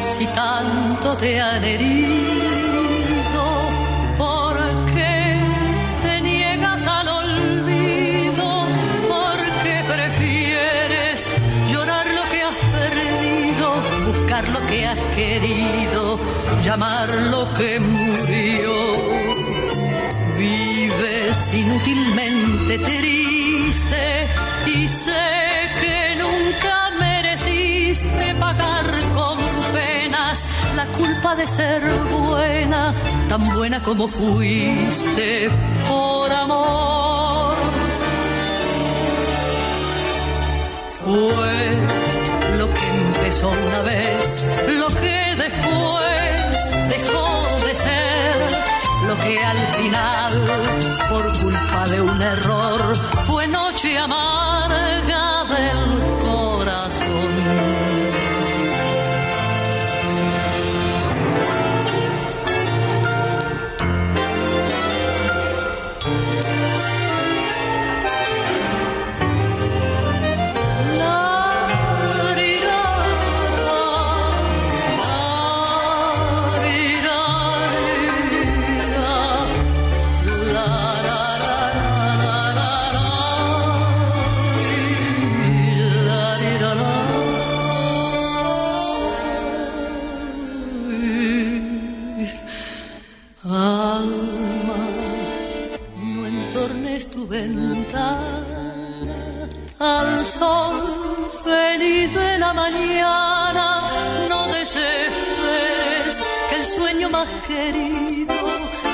Si 0.00 0.26
tanto 0.26 1.16
te 1.16 1.40
han 1.40 1.64
herido, 1.64 3.44
¿por 4.18 4.56
qué 4.92 5.36
te 6.02 6.20
niegas 6.20 6.84
al 6.84 7.08
olvido? 7.08 8.66
¿Por 9.08 9.38
qué 9.62 9.82
prefieres 9.88 11.28
llorar 11.72 12.06
lo 12.08 12.24
que 12.30 12.42
has 12.42 12.58
perdido, 12.78 13.66
buscar 14.04 14.46
lo 14.50 14.66
que 14.66 14.86
has 14.86 15.00
querido, 15.16 16.18
llamar 16.62 17.08
lo 17.30 17.54
que 17.54 17.80
murió? 17.80 18.74
Vives 20.36 21.54
inútilmente 21.54 22.78
triste 22.80 24.28
y 24.66 24.88
sé 24.88 25.47
mereciste 28.02 28.34
pagar 28.34 28.86
con 29.14 29.38
penas 29.72 30.46
la 30.76 30.86
culpa 30.86 31.34
de 31.36 31.46
ser 31.46 31.82
buena, 32.10 32.94
tan 33.28 33.54
buena 33.54 33.80
como 33.80 34.06
fuiste 34.08 35.50
por 35.88 36.32
amor. 36.32 37.56
Fue 40.90 41.70
lo 42.58 42.72
que 42.72 42.86
empezó 42.86 43.48
una 43.48 43.82
vez, 43.82 44.46
lo 44.78 44.88
que 44.88 45.34
después 45.36 46.76
dejó 46.90 47.66
de 47.66 47.74
ser, 47.74 48.36
lo 49.08 49.16
que 49.24 49.44
al 49.44 49.58
final, 49.78 50.32
por 51.08 51.38
culpa 51.40 51.88
de 51.88 52.02
un 52.02 52.22
error, 52.22 52.96
fue 53.26 53.48
noche 53.48 53.98
amarga 53.98 54.57
la 102.48 102.54
mañana. 102.54 103.90
No 104.28 104.46
desesperes 104.48 106.22
que 106.48 106.56
el 106.60 106.66
sueño 106.66 107.10
más 107.10 107.28
querido 107.46 108.34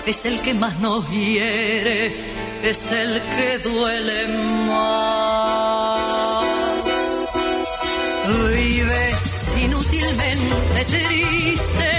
es 0.06 0.24
el 0.24 0.40
que 0.40 0.54
más 0.54 0.78
nos 0.80 1.08
hiere, 1.10 2.14
es 2.62 2.90
el 2.90 3.20
que 3.34 3.58
duele 3.58 4.26
más. 4.68 6.44
Vives 8.26 9.52
inútilmente 9.64 10.84
triste 10.86 11.94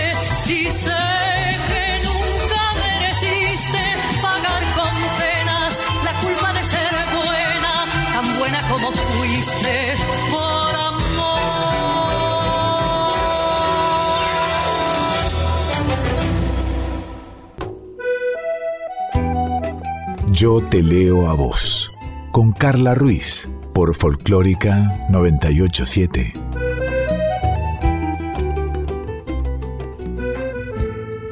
Yo 20.35 20.61
te 20.69 20.83
leo 20.83 21.29
a 21.29 21.33
vos. 21.33 21.93
Con 22.33 22.51
Carla 22.51 22.93
Ruiz. 22.93 23.47
Por 23.73 23.95
Folclórica 23.95 25.07
987. 25.09 26.33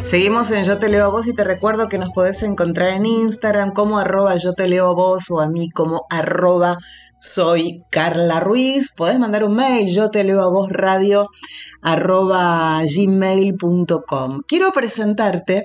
Seguimos 0.06 0.51
en 0.51 0.64
Yo 0.64 0.80
Te 0.80 0.88
Leo 0.88 1.04
a 1.04 1.10
Vos 1.10 1.28
y 1.28 1.34
te 1.34 1.43
recuerdo 1.43 1.89
que 1.89 1.97
nos 1.97 2.12
podés 2.12 2.43
encontrar 2.43 2.93
en 2.93 3.06
Instagram 3.06 3.74
como 3.74 3.99
arroba 3.99 4.38
Yo 4.38 4.54
Te 4.54 4.70
Leo 4.70 4.91
a 4.91 4.93
Vos 4.93 5.30
o 5.32 5.41
a 5.41 5.49
mí 5.49 5.70
como 5.70 6.06
arroba 6.10 6.78
soy 7.24 7.78
Carla 7.89 8.41
Ruiz. 8.41 8.93
Podés 8.93 9.18
mandar 9.18 9.45
un 9.45 9.56
mail, 9.56 9.89
yo 9.89 10.10
te 10.10 10.26
leo 10.26 10.41
a 10.41 10.49
vos 10.49 10.70
radio 10.70 11.30
arroba 11.82 12.82
gmail.com. 12.84 14.41
Quiero 14.45 14.74
presentarte 14.74 15.64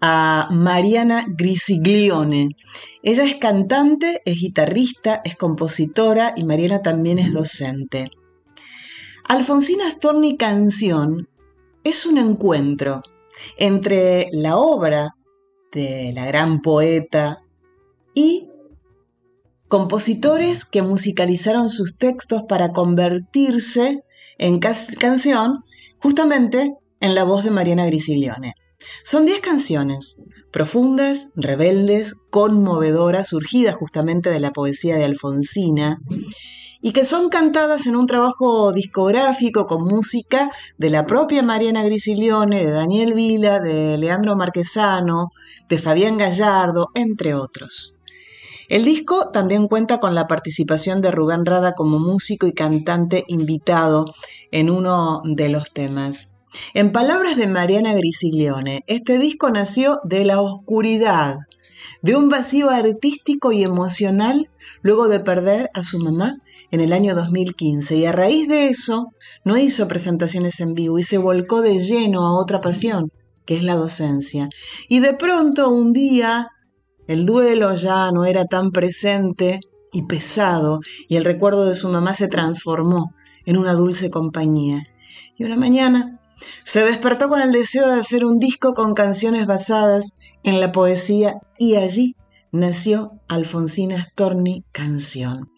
a 0.00 0.48
Mariana 0.50 1.26
Grisiglione. 1.28 2.50
Ella 3.02 3.24
es 3.24 3.36
cantante, 3.36 4.22
es 4.24 4.38
guitarrista, 4.38 5.20
es 5.24 5.36
compositora 5.36 6.34
y 6.36 6.44
Mariana 6.44 6.82
también 6.82 7.18
es 7.18 7.32
docente. 7.32 8.10
Alfonsina 9.24 9.90
Storni 9.90 10.36
Canción 10.36 11.28
es 11.84 12.06
un 12.06 12.18
encuentro 12.18 13.02
entre 13.56 14.28
la 14.32 14.56
obra 14.56 15.14
de 15.72 16.12
la 16.14 16.26
gran 16.26 16.60
poeta 16.60 17.42
y 18.14 18.48
compositores 19.68 20.64
que 20.64 20.82
musicalizaron 20.82 21.68
sus 21.68 21.94
textos 21.94 22.42
para 22.48 22.70
convertirse 22.70 24.02
en 24.38 24.60
canción 24.60 25.62
justamente 26.00 26.74
en 27.00 27.14
la 27.14 27.24
voz 27.24 27.44
de 27.44 27.50
Mariana 27.50 27.86
Grisiglione. 27.86 28.54
Son 29.04 29.26
10 29.26 29.40
canciones, 29.40 30.20
profundas, 30.50 31.28
rebeldes, 31.34 32.14
conmovedoras, 32.30 33.28
surgidas 33.28 33.74
justamente 33.74 34.30
de 34.30 34.40
la 34.40 34.52
poesía 34.52 34.96
de 34.96 35.04
Alfonsina, 35.04 36.00
y 36.80 36.92
que 36.92 37.04
son 37.04 37.28
cantadas 37.28 37.86
en 37.86 37.96
un 37.96 38.06
trabajo 38.06 38.72
discográfico 38.72 39.66
con 39.66 39.82
música 39.84 40.50
de 40.76 40.90
la 40.90 41.06
propia 41.06 41.42
Mariana 41.42 41.82
Grisiglione, 41.82 42.64
de 42.64 42.70
Daniel 42.70 43.14
Vila, 43.14 43.58
de 43.58 43.98
Leandro 43.98 44.36
Marquesano, 44.36 45.30
de 45.68 45.78
Fabián 45.78 46.16
Gallardo, 46.16 46.88
entre 46.94 47.34
otros. 47.34 47.98
El 48.68 48.84
disco 48.84 49.30
también 49.32 49.66
cuenta 49.66 49.98
con 49.98 50.14
la 50.14 50.26
participación 50.26 51.00
de 51.00 51.10
Rubén 51.10 51.46
Rada 51.46 51.72
como 51.72 51.98
músico 51.98 52.46
y 52.46 52.52
cantante 52.52 53.24
invitado 53.26 54.04
en 54.52 54.70
uno 54.70 55.22
de 55.24 55.48
los 55.48 55.72
temas. 55.72 56.37
En 56.74 56.92
palabras 56.92 57.36
de 57.36 57.46
Mariana 57.46 57.94
Grisiglione, 57.94 58.82
este 58.86 59.18
disco 59.18 59.50
nació 59.50 60.00
de 60.04 60.24
la 60.24 60.40
oscuridad, 60.40 61.36
de 62.02 62.16
un 62.16 62.28
vacío 62.28 62.70
artístico 62.70 63.52
y 63.52 63.62
emocional 63.62 64.48
luego 64.82 65.08
de 65.08 65.20
perder 65.20 65.70
a 65.74 65.82
su 65.82 65.98
mamá 65.98 66.36
en 66.70 66.80
el 66.80 66.92
año 66.92 67.14
2015 67.14 67.96
y 67.96 68.06
a 68.06 68.12
raíz 68.12 68.48
de 68.48 68.68
eso 68.68 69.08
no 69.44 69.56
hizo 69.58 69.88
presentaciones 69.88 70.60
en 70.60 70.74
vivo 70.74 70.98
y 70.98 71.02
se 71.02 71.18
volcó 71.18 71.62
de 71.62 71.78
lleno 71.78 72.26
a 72.26 72.40
otra 72.40 72.60
pasión, 72.60 73.10
que 73.44 73.56
es 73.56 73.62
la 73.62 73.74
docencia. 73.74 74.48
Y 74.88 75.00
de 75.00 75.14
pronto 75.14 75.70
un 75.70 75.92
día 75.92 76.48
el 77.06 77.26
duelo 77.26 77.74
ya 77.74 78.10
no 78.12 78.24
era 78.24 78.44
tan 78.44 78.70
presente 78.70 79.60
y 79.92 80.02
pesado 80.02 80.80
y 81.08 81.16
el 81.16 81.24
recuerdo 81.24 81.64
de 81.64 81.74
su 81.74 81.88
mamá 81.88 82.14
se 82.14 82.28
transformó 82.28 83.12
en 83.46 83.56
una 83.56 83.72
dulce 83.72 84.10
compañía. 84.10 84.82
Y 85.36 85.44
una 85.44 85.56
mañana 85.56 86.17
se 86.64 86.84
despertó 86.84 87.28
con 87.28 87.40
el 87.42 87.52
deseo 87.52 87.88
de 87.88 87.98
hacer 87.98 88.24
un 88.24 88.38
disco 88.38 88.74
con 88.74 88.94
canciones 88.94 89.46
basadas 89.46 90.16
en 90.42 90.60
la 90.60 90.72
poesía 90.72 91.34
y 91.58 91.76
allí 91.76 92.16
nació 92.52 93.12
Alfonsina 93.28 94.02
Storni 94.02 94.64
Canción. 94.72 95.50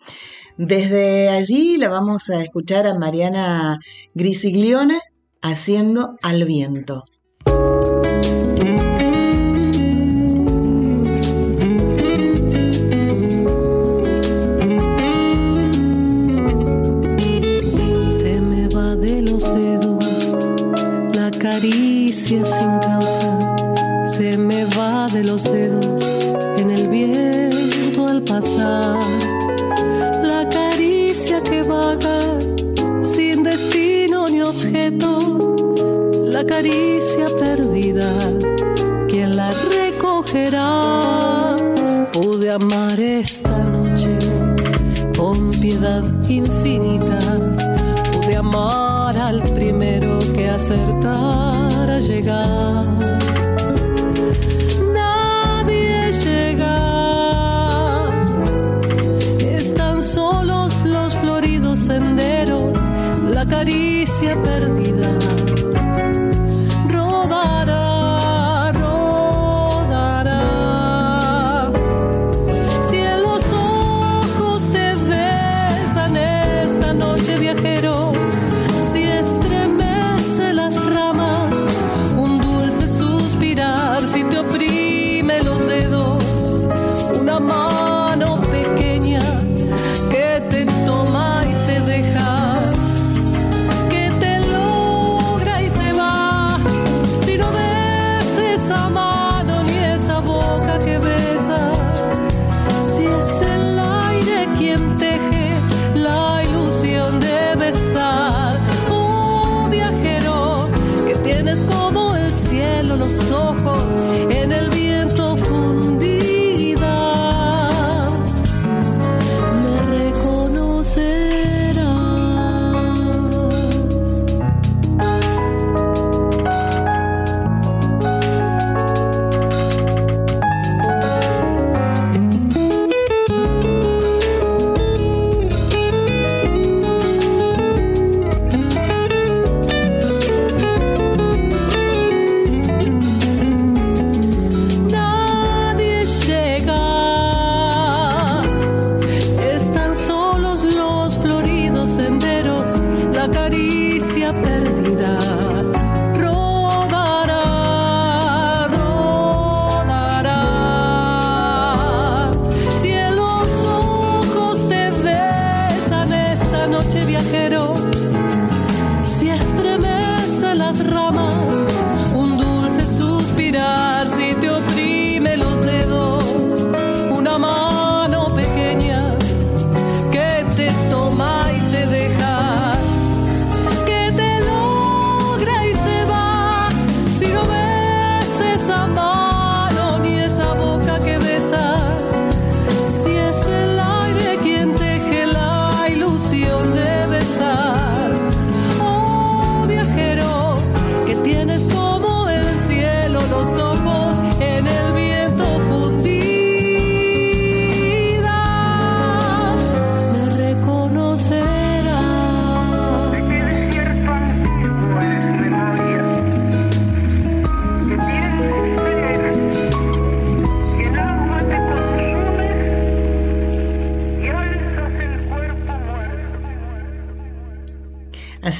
Desde 0.57 1.29
allí 1.29 1.77
la 1.77 1.89
vamos 1.89 2.29
a 2.31 2.43
escuchar 2.43 2.87
a 2.87 2.99
Mariana 2.99 3.79
Grisiglione 4.15 5.01
haciendo 5.41 6.17
Al 6.23 6.45
viento. 6.45 7.05
Sin 21.61 22.81
causa 22.81 23.55
se 24.07 24.39
me 24.39 24.65
va 24.65 25.07
de 25.09 25.23
los 25.23 25.45
dedos 25.45 26.03
en 26.57 26.71
el 26.71 26.89
viento 26.89 28.09
al 28.09 28.23
pasar. 28.23 28.99
La 30.23 30.49
caricia 30.49 31.43
que 31.43 31.63
vaga 31.63 32.39
sin 33.03 33.43
destino 33.43 34.27
ni 34.29 34.41
objeto, 34.41 35.75
la 36.25 36.47
caricia 36.47 37.27
perdida, 37.39 38.11
quien 39.09 39.37
la 39.37 39.51
recogerá? 39.51 41.57
Pude 42.13 42.51
amar 42.51 42.99
esta 42.99 43.59
noche 43.59 44.17
con 45.15 45.51
piedad 45.51 46.05
infinita, 46.27 47.19
pude 48.13 48.37
amar 48.37 49.19
al 49.19 49.43
primero 49.43 49.80
acertar 50.61 52.01
llegar. 52.01 53.00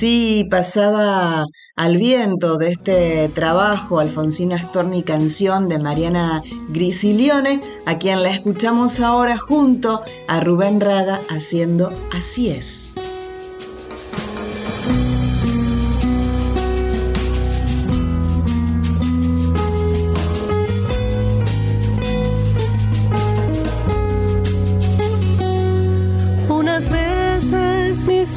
Así 0.01 0.49
pasaba 0.51 1.45
al 1.77 1.99
viento 1.99 2.57
de 2.57 2.71
este 2.71 3.29
trabajo 3.35 4.01
Alfonsina 4.01 4.59
Storni 4.59 5.03
canción 5.03 5.69
de 5.69 5.79
Mariana 5.79 6.43
Grisilione, 6.71 7.61
a 7.85 7.99
quien 7.99 8.23
la 8.23 8.31
escuchamos 8.31 9.01
ahora 9.01 9.37
junto 9.37 10.01
a 10.27 10.41
Rubén 10.41 10.81
Rada 10.81 11.21
haciendo 11.29 11.93
Así 12.15 12.49
es. 12.49 12.95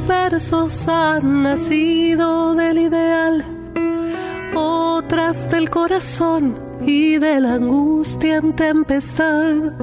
Versos 0.07 0.87
han 0.87 1.43
nacido 1.43 2.55
del 2.55 2.77
ideal, 2.77 3.45
otras 4.55 5.49
del 5.49 5.69
corazón 5.69 6.57
y 6.85 7.17
de 7.17 7.39
la 7.39 7.53
angustia 7.55 8.37
en 8.37 8.55
tempestad, 8.55 9.73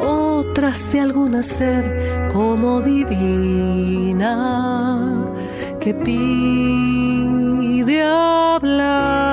otras 0.00 0.92
de 0.92 1.00
alguna 1.00 1.42
sed 1.42 2.30
como 2.32 2.80
divina 2.80 4.36
que 5.80 5.94
pide 5.94 7.22
hablar. 8.02 9.29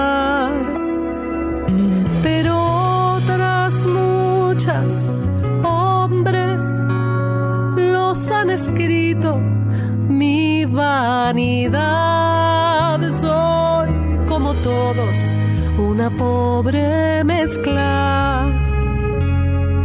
Pobre 16.10 17.24
mezcla 17.24 18.50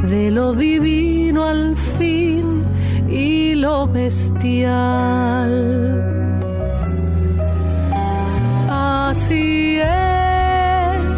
de 0.09 0.31
lo 0.31 0.53
divino 0.53 1.45
al 1.45 1.77
fin 1.77 2.64
y 3.09 3.55
lo 3.55 3.87
bestial. 3.87 5.53
Así 8.68 9.79
es, 9.81 11.16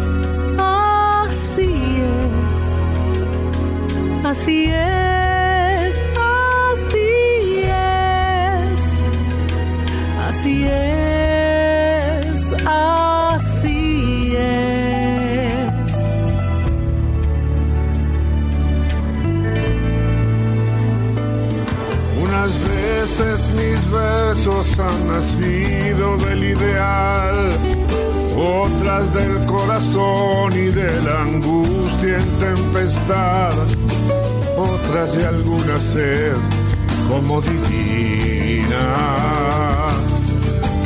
así 0.57 1.71
es, 2.51 2.79
así 4.23 4.65
es. 4.65 5.04
Han 24.79 25.07
nacido 25.07 26.17
del 26.17 26.43
ideal, 26.43 27.57
otras 28.35 29.13
del 29.13 29.45
corazón 29.45 30.53
y 30.53 30.67
de 30.67 31.01
la 31.01 31.21
angustia 31.21 32.17
en 32.17 32.37
tempestad, 32.37 33.53
otras 34.57 35.15
de 35.15 35.25
alguna 35.25 35.79
sed 35.79 36.35
como 37.07 37.41
divina 37.41 38.93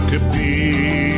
que 0.09 0.19
pide 0.19 1.08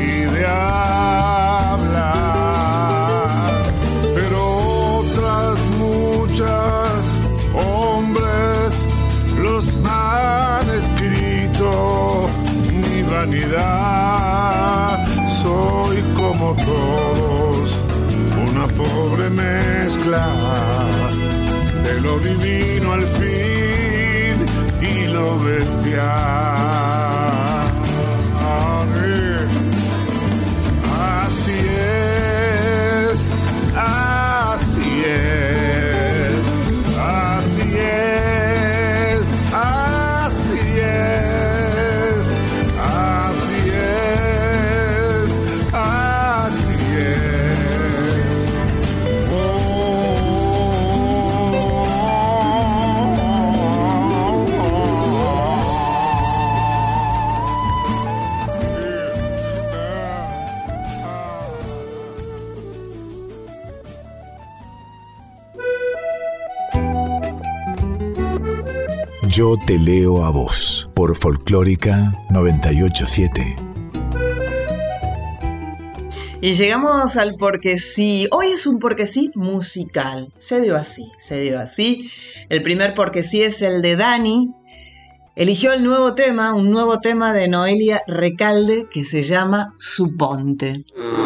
Yo 69.41 69.57
te 69.57 69.79
leo 69.79 70.23
a 70.23 70.29
vos 70.29 70.87
por 70.93 71.15
Folclórica 71.15 72.13
987. 72.29 73.55
Y 76.41 76.53
llegamos 76.53 77.17
al 77.17 77.37
porque 77.39 77.79
sí. 77.79 78.27
Hoy 78.29 78.49
es 78.49 78.67
un 78.67 78.77
porque 78.77 79.07
sí 79.07 79.31
musical. 79.33 80.31
Se 80.37 80.61
dio 80.61 80.75
así, 80.75 81.11
se 81.17 81.41
dio 81.41 81.59
así. 81.59 82.11
El 82.49 82.61
primer 82.61 82.93
porque 82.93 83.23
sí 83.23 83.41
es 83.41 83.63
el 83.63 83.81
de 83.81 83.95
Dani. 83.95 84.53
Eligió 85.35 85.73
el 85.73 85.83
nuevo 85.83 86.13
tema, 86.13 86.53
un 86.53 86.69
nuevo 86.69 86.99
tema 86.99 87.33
de 87.33 87.47
Noelia 87.47 88.03
Recalde 88.05 88.85
que 88.91 89.05
se 89.05 89.23
llama 89.23 89.69
Suponte. 89.75 90.85
En 90.95 91.20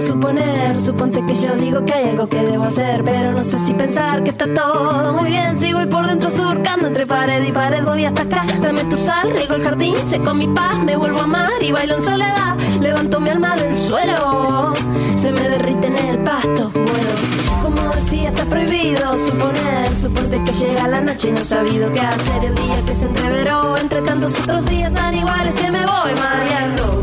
suponer. 0.00 0.78
Suponte 0.78 1.24
que 1.26 1.34
yo 1.34 1.54
digo 1.56 1.84
que 1.84 1.92
hay 1.92 2.08
algo 2.08 2.28
que 2.28 2.42
debo 2.42 2.64
hacer, 2.64 3.02
pero 3.04 3.32
no 3.32 3.42
sé 3.42 3.58
si 3.58 3.74
pensar 3.74 4.22
que 4.22 4.30
está 4.30 4.52
todo 4.52 5.12
muy 5.12 5.30
bien. 5.30 5.56
Si 5.56 5.72
voy 5.72 5.86
por 5.86 6.06
dentro 6.06 6.30
surcando 6.30 6.86
entre 6.86 7.06
pared 7.06 7.42
y 7.46 7.52
pared, 7.52 7.84
voy 7.84 8.04
hasta 8.04 8.22
acá. 8.22 8.44
Dame 8.60 8.84
tu 8.84 8.96
sal, 8.96 9.30
riego 9.30 9.54
el 9.54 9.62
jardín, 9.62 9.96
seco 10.04 10.34
mi 10.34 10.48
paz, 10.48 10.78
me 10.78 10.96
vuelvo 10.96 11.20
a 11.20 11.24
amar 11.24 11.62
y 11.62 11.72
bailo 11.72 11.96
en 11.96 12.02
soledad. 12.02 12.56
Levanto 12.80 13.20
mi 13.20 13.30
alma 13.30 13.56
del 13.56 13.74
suelo, 13.74 14.72
se 15.16 15.30
me 15.32 15.40
derrite 15.40 15.88
en 15.88 15.98
el 15.98 16.18
pasto. 16.18 16.70
Bueno, 16.72 17.62
como 17.62 17.94
decía, 17.94 18.28
está 18.28 18.44
prohibido 18.44 19.18
suponer. 19.18 19.96
Suponte 19.96 20.42
que 20.44 20.52
llega 20.52 20.88
la 20.88 21.00
noche 21.00 21.28
y 21.28 21.32
no 21.32 21.38
he 21.38 21.44
sabido 21.44 21.92
qué 21.92 22.00
hacer. 22.00 22.44
El 22.44 22.54
día 22.54 22.82
que 22.86 22.94
se 22.94 23.06
entreveró 23.06 23.76
entre 23.76 24.02
tantos 24.02 24.38
otros 24.40 24.64
días 24.66 24.92
tan 24.94 25.14
iguales 25.14 25.54
que 25.54 25.70
me 25.70 25.84
voy 25.84 26.12
mareando 26.22 26.97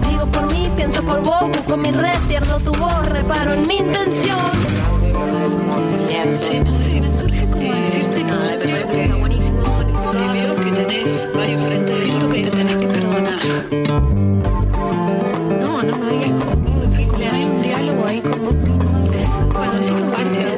por 1.06 1.22
vos, 1.22 1.50
busco 1.50 1.78
mi 1.78 1.92
red, 1.92 2.20
pierdo 2.28 2.60
tu 2.60 2.74
voz, 2.74 3.08
reparo 3.10 3.54
en 3.54 3.68
mi 3.68 3.78
intención. 3.78 4.40
Decirte 7.56 8.26
que. 8.26 8.36
No, 15.62 15.84
no 15.84 15.98
me 15.98 16.12
un 17.46 17.62
diálogo 17.62 18.06
ahí 18.08 18.22
con 18.22 18.34
conversa 18.34 20.44
de 20.44 20.52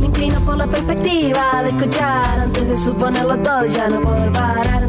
Me 0.00 0.06
inclino 0.06 0.40
por 0.40 0.56
la 0.56 0.66
perspectiva 0.66 1.62
de 1.62 1.68
escuchar 1.70 2.40
antes 2.40 2.68
de 2.68 2.76
suponerlo 2.76 3.38
todo 3.38 3.64
ya 3.66 3.88
no 3.88 4.00
poder 4.00 4.32
parar 4.32 4.85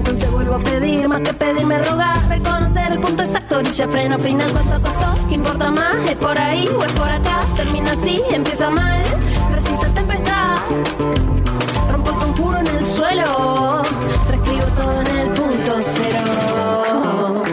vuelvo 0.48 0.56
a 0.56 0.72
pedir, 0.72 1.08
más 1.08 1.22
que 1.22 1.34
pedirme 1.34 1.78
rogar, 1.80 2.28
reconocer 2.30 2.92
el 2.94 3.00
punto 3.00 3.24
exacto, 3.24 3.58
orilla, 3.58 3.88
freno, 3.88 4.20
final, 4.20 4.52
cuánto 4.52 4.82
costó, 4.82 5.28
¿qué 5.28 5.36
importa 5.36 5.72
más? 5.72 5.96
¿Es 6.10 6.16
por 6.16 6.40
ahí 6.40 6.68
o 6.68 6.84
es 6.84 6.92
por 6.94 7.10
acá? 7.10 7.42
Termina 7.56 7.92
así, 7.92 8.22
empieza 8.32 8.70
mal, 8.70 9.04
precisa 9.52 9.88
tempestad, 9.88 10.58
rompo 11.92 12.12
el 12.12 12.16
conjuro 12.18 12.60
en 12.60 12.68
el 12.68 12.86
suelo, 12.86 13.82
reescribo 14.30 14.66
todo 14.78 15.02
en 15.02 15.08
el 15.18 15.30
punto 15.34 15.78
cero. 15.82 17.44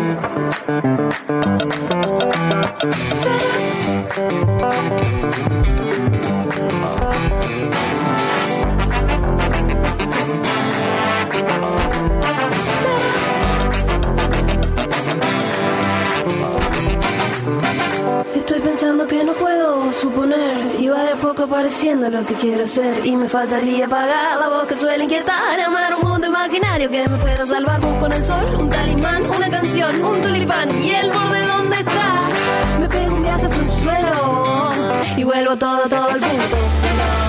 Pensando 18.74 19.06
que 19.06 19.22
no 19.22 19.34
puedo 19.34 19.92
suponer. 19.92 20.80
Y 20.80 20.88
va 20.88 21.04
de 21.04 21.14
poco 21.14 21.44
apareciendo 21.44 22.10
lo 22.10 22.26
que 22.26 22.34
quiero 22.34 22.66
ser. 22.66 23.06
Y 23.06 23.14
me 23.14 23.28
faltaría 23.28 23.86
apagar 23.86 24.40
la 24.40 24.48
voz 24.48 24.66
que 24.66 24.74
suele 24.74 25.04
inquietar. 25.04 25.60
Armar 25.60 25.94
un 25.94 26.10
mundo 26.10 26.26
imaginario 26.26 26.90
que 26.90 27.08
me 27.08 27.16
pueda 27.18 27.46
salvar. 27.46 27.80
Busco 27.80 28.06
en 28.06 28.12
el 28.14 28.24
sol 28.24 28.44
un 28.58 28.68
talismán 28.68 29.30
una 29.30 29.48
canción 29.48 30.04
un 30.04 30.20
tulipán. 30.20 30.76
Y 30.82 30.90
el 30.90 31.08
borde 31.12 31.46
donde 31.46 31.76
está 31.76 32.28
me 32.80 32.88
pego 32.88 33.14
un 33.14 33.22
viaje 33.22 33.44
al 33.44 33.52
subsuelo. 33.52 34.44
Y 35.18 35.22
vuelvo 35.22 35.56
todo 35.56 35.88
todo 35.88 36.08
el 36.10 36.20
punto. 36.20 37.23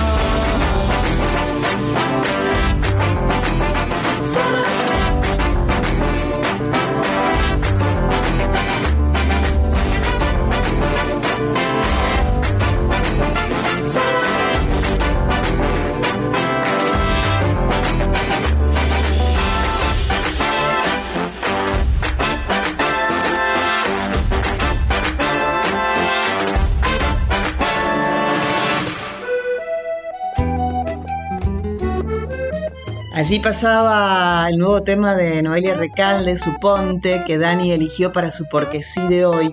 Allí 33.26 33.40
pasaba 33.40 34.48
el 34.48 34.56
nuevo 34.56 34.84
tema 34.84 35.16
de 35.16 35.42
Noelia 35.42 35.74
Recalde, 35.74 36.38
Suponte, 36.38 37.24
que 37.26 37.38
Dani 37.38 37.72
eligió 37.72 38.12
para 38.12 38.30
su 38.30 38.44
porque 38.48 38.84
sí 38.84 39.04
de 39.08 39.24
hoy. 39.24 39.52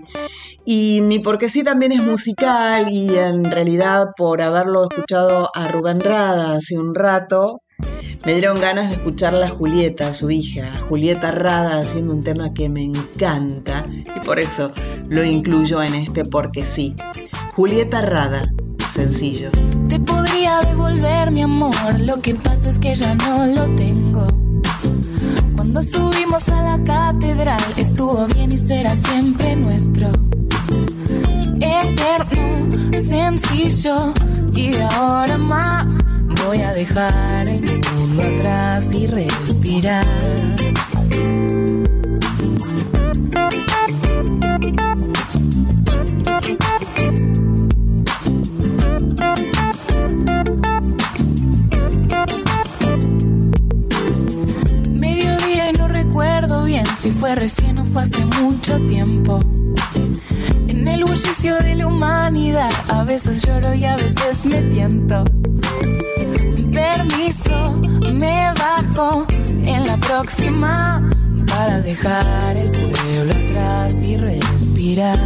Y 0.64 1.02
mi 1.02 1.18
porque 1.18 1.50
sí 1.50 1.64
también 1.64 1.92
es 1.92 2.04
musical 2.04 2.92
y 2.92 3.18
en 3.18 3.44
realidad 3.46 4.10
por 4.16 4.44
haberlo 4.44 4.84
escuchado 4.84 5.50
a 5.56 5.70
Rubén 5.70 6.02
Rada 6.02 6.54
hace 6.54 6.78
un 6.78 6.94
rato, 6.94 7.64
me 8.24 8.34
dieron 8.34 8.62
ganas 8.62 8.90
de 8.90 8.98
escuchar 8.98 9.34
a 9.42 9.50
Julieta, 9.50 10.14
su 10.14 10.30
hija, 10.30 10.72
Julieta 10.88 11.32
Rada, 11.32 11.80
haciendo 11.80 12.14
un 12.14 12.22
tema 12.22 12.54
que 12.54 12.70
me 12.70 12.84
encanta 12.84 13.86
y 14.16 14.20
por 14.24 14.38
eso 14.38 14.72
lo 15.10 15.24
incluyo 15.24 15.82
en 15.82 15.96
este 15.96 16.26
porque 16.26 16.68
sí. 16.68 16.96
Julieta 17.56 18.04
Rada, 18.04 18.44
sencillo. 18.88 19.50
Devolver 20.62 21.32
mi 21.32 21.42
amor, 21.42 22.00
lo 22.00 22.22
que 22.22 22.36
pasa 22.36 22.70
es 22.70 22.78
que 22.78 22.94
ya 22.94 23.16
no 23.16 23.48
lo 23.48 23.76
tengo. 23.76 24.28
Cuando 25.56 25.82
subimos 25.82 26.48
a 26.50 26.62
la 26.62 26.84
catedral 26.84 27.62
estuvo 27.76 28.28
bien 28.28 28.52
y 28.52 28.58
será 28.58 28.96
siempre 28.96 29.56
nuestro. 29.56 30.12
Eterno, 31.60 32.70
sencillo 33.02 34.14
y 34.54 34.76
ahora 34.76 35.38
más 35.38 35.96
voy 36.46 36.62
a 36.62 36.72
dejar 36.72 37.50
el 37.50 37.62
mundo 37.96 38.22
atrás 38.22 38.94
y 38.94 39.08
respirar. 39.08 40.06
Si 57.04 57.12
fue 57.12 57.36
recién 57.36 57.78
o 57.80 57.84
fue 57.84 58.04
hace 58.04 58.24
mucho 58.42 58.80
tiempo. 58.88 59.38
En 60.70 60.88
el 60.88 61.04
bullicio 61.04 61.58
de 61.58 61.76
la 61.76 61.88
humanidad, 61.88 62.72
a 62.88 63.04
veces 63.04 63.46
lloro 63.46 63.74
y 63.74 63.84
a 63.84 63.98
veces 63.98 64.46
me 64.46 64.62
tiento. 64.72 65.26
Permiso, 66.72 67.82
me 68.10 68.54
bajo 68.58 69.26
en 69.66 69.86
la 69.86 69.98
próxima 69.98 71.10
para 71.46 71.82
dejar 71.82 72.56
el 72.56 72.72
pueblo 72.72 73.34
atrás 73.34 74.02
y 74.02 74.16
respirar. 74.16 75.20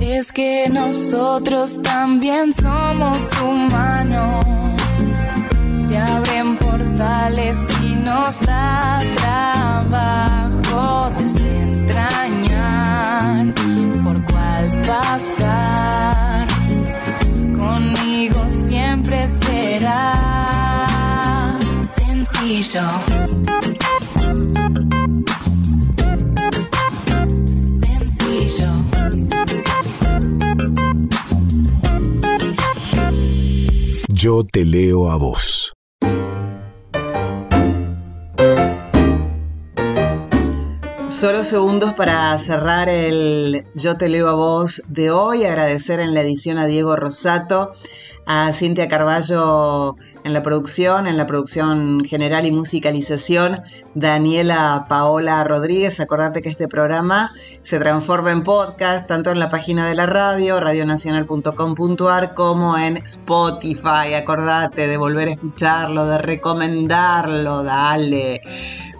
Es 0.00 0.30
que 0.30 0.68
nosotros 0.70 1.82
también 1.82 2.52
somos 2.52 3.18
humanos. 3.42 4.46
Se 5.88 5.98
abren 5.98 6.61
portales 7.02 7.58
y 7.82 7.96
nos 7.96 8.40
da 8.42 9.00
trabajo 9.16 11.10
desentrañar 11.18 13.52
por 14.04 14.24
cuál 14.24 14.82
pasar. 14.82 16.46
Conmigo 17.58 18.40
siempre 18.48 19.26
será. 19.28 20.12
Sencillo. 21.96 22.82
Yo 34.08 34.44
te 34.44 34.64
leo 34.64 35.10
a 35.10 35.16
vos. 35.16 35.72
Solo 41.22 41.44
segundos 41.44 41.92
para 41.92 42.36
cerrar 42.36 42.88
el 42.88 43.64
Yo 43.76 43.96
te 43.96 44.08
leo 44.08 44.28
a 44.28 44.34
vos 44.34 44.82
de 44.88 45.12
hoy. 45.12 45.44
Agradecer 45.44 46.00
en 46.00 46.14
la 46.14 46.22
edición 46.22 46.58
a 46.58 46.66
Diego 46.66 46.96
Rosato, 46.96 47.74
a 48.26 48.52
Cintia 48.52 48.88
Carballo 48.88 49.96
en 50.24 50.32
la 50.32 50.42
producción, 50.42 51.06
en 51.06 51.16
la 51.16 51.26
producción 51.26 52.04
general 52.04 52.46
y 52.46 52.52
musicalización, 52.52 53.60
Daniela 53.94 54.86
Paola 54.88 55.42
Rodríguez. 55.44 56.00
Acordate 56.00 56.42
que 56.42 56.48
este 56.48 56.68
programa 56.68 57.32
se 57.62 57.78
transforma 57.78 58.30
en 58.30 58.42
podcast, 58.42 59.06
tanto 59.06 59.30
en 59.30 59.40
la 59.40 59.48
página 59.48 59.86
de 59.88 59.94
la 59.94 60.06
radio, 60.06 60.60
radionacional.com.ar, 60.60 62.34
como 62.34 62.78
en 62.78 62.96
Spotify. 62.98 64.14
Acordate 64.16 64.88
de 64.88 64.96
volver 64.96 65.28
a 65.28 65.32
escucharlo, 65.32 66.06
de 66.06 66.18
recomendarlo, 66.18 67.64
dale. 67.64 68.40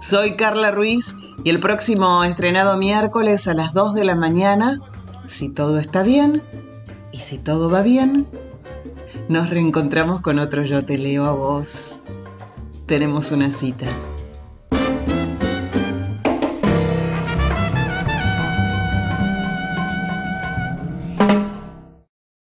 Soy 0.00 0.36
Carla 0.36 0.72
Ruiz 0.72 1.14
y 1.44 1.50
el 1.50 1.60
próximo 1.60 2.24
estrenado 2.24 2.76
miércoles 2.76 3.46
a 3.46 3.54
las 3.54 3.72
2 3.72 3.94
de 3.94 4.04
la 4.04 4.16
mañana, 4.16 4.80
si 5.26 5.52
todo 5.52 5.78
está 5.78 6.02
bien 6.02 6.42
y 7.12 7.18
si 7.18 7.38
todo 7.38 7.70
va 7.70 7.82
bien, 7.82 8.26
nos 9.32 9.48
reencontramos 9.48 10.20
con 10.20 10.38
otro 10.38 10.62
Yo 10.62 10.82
Te 10.82 10.98
Leo 10.98 11.24
a 11.24 11.32
Vos. 11.32 12.02
Tenemos 12.84 13.32
una 13.32 13.50
cita. 13.50 13.86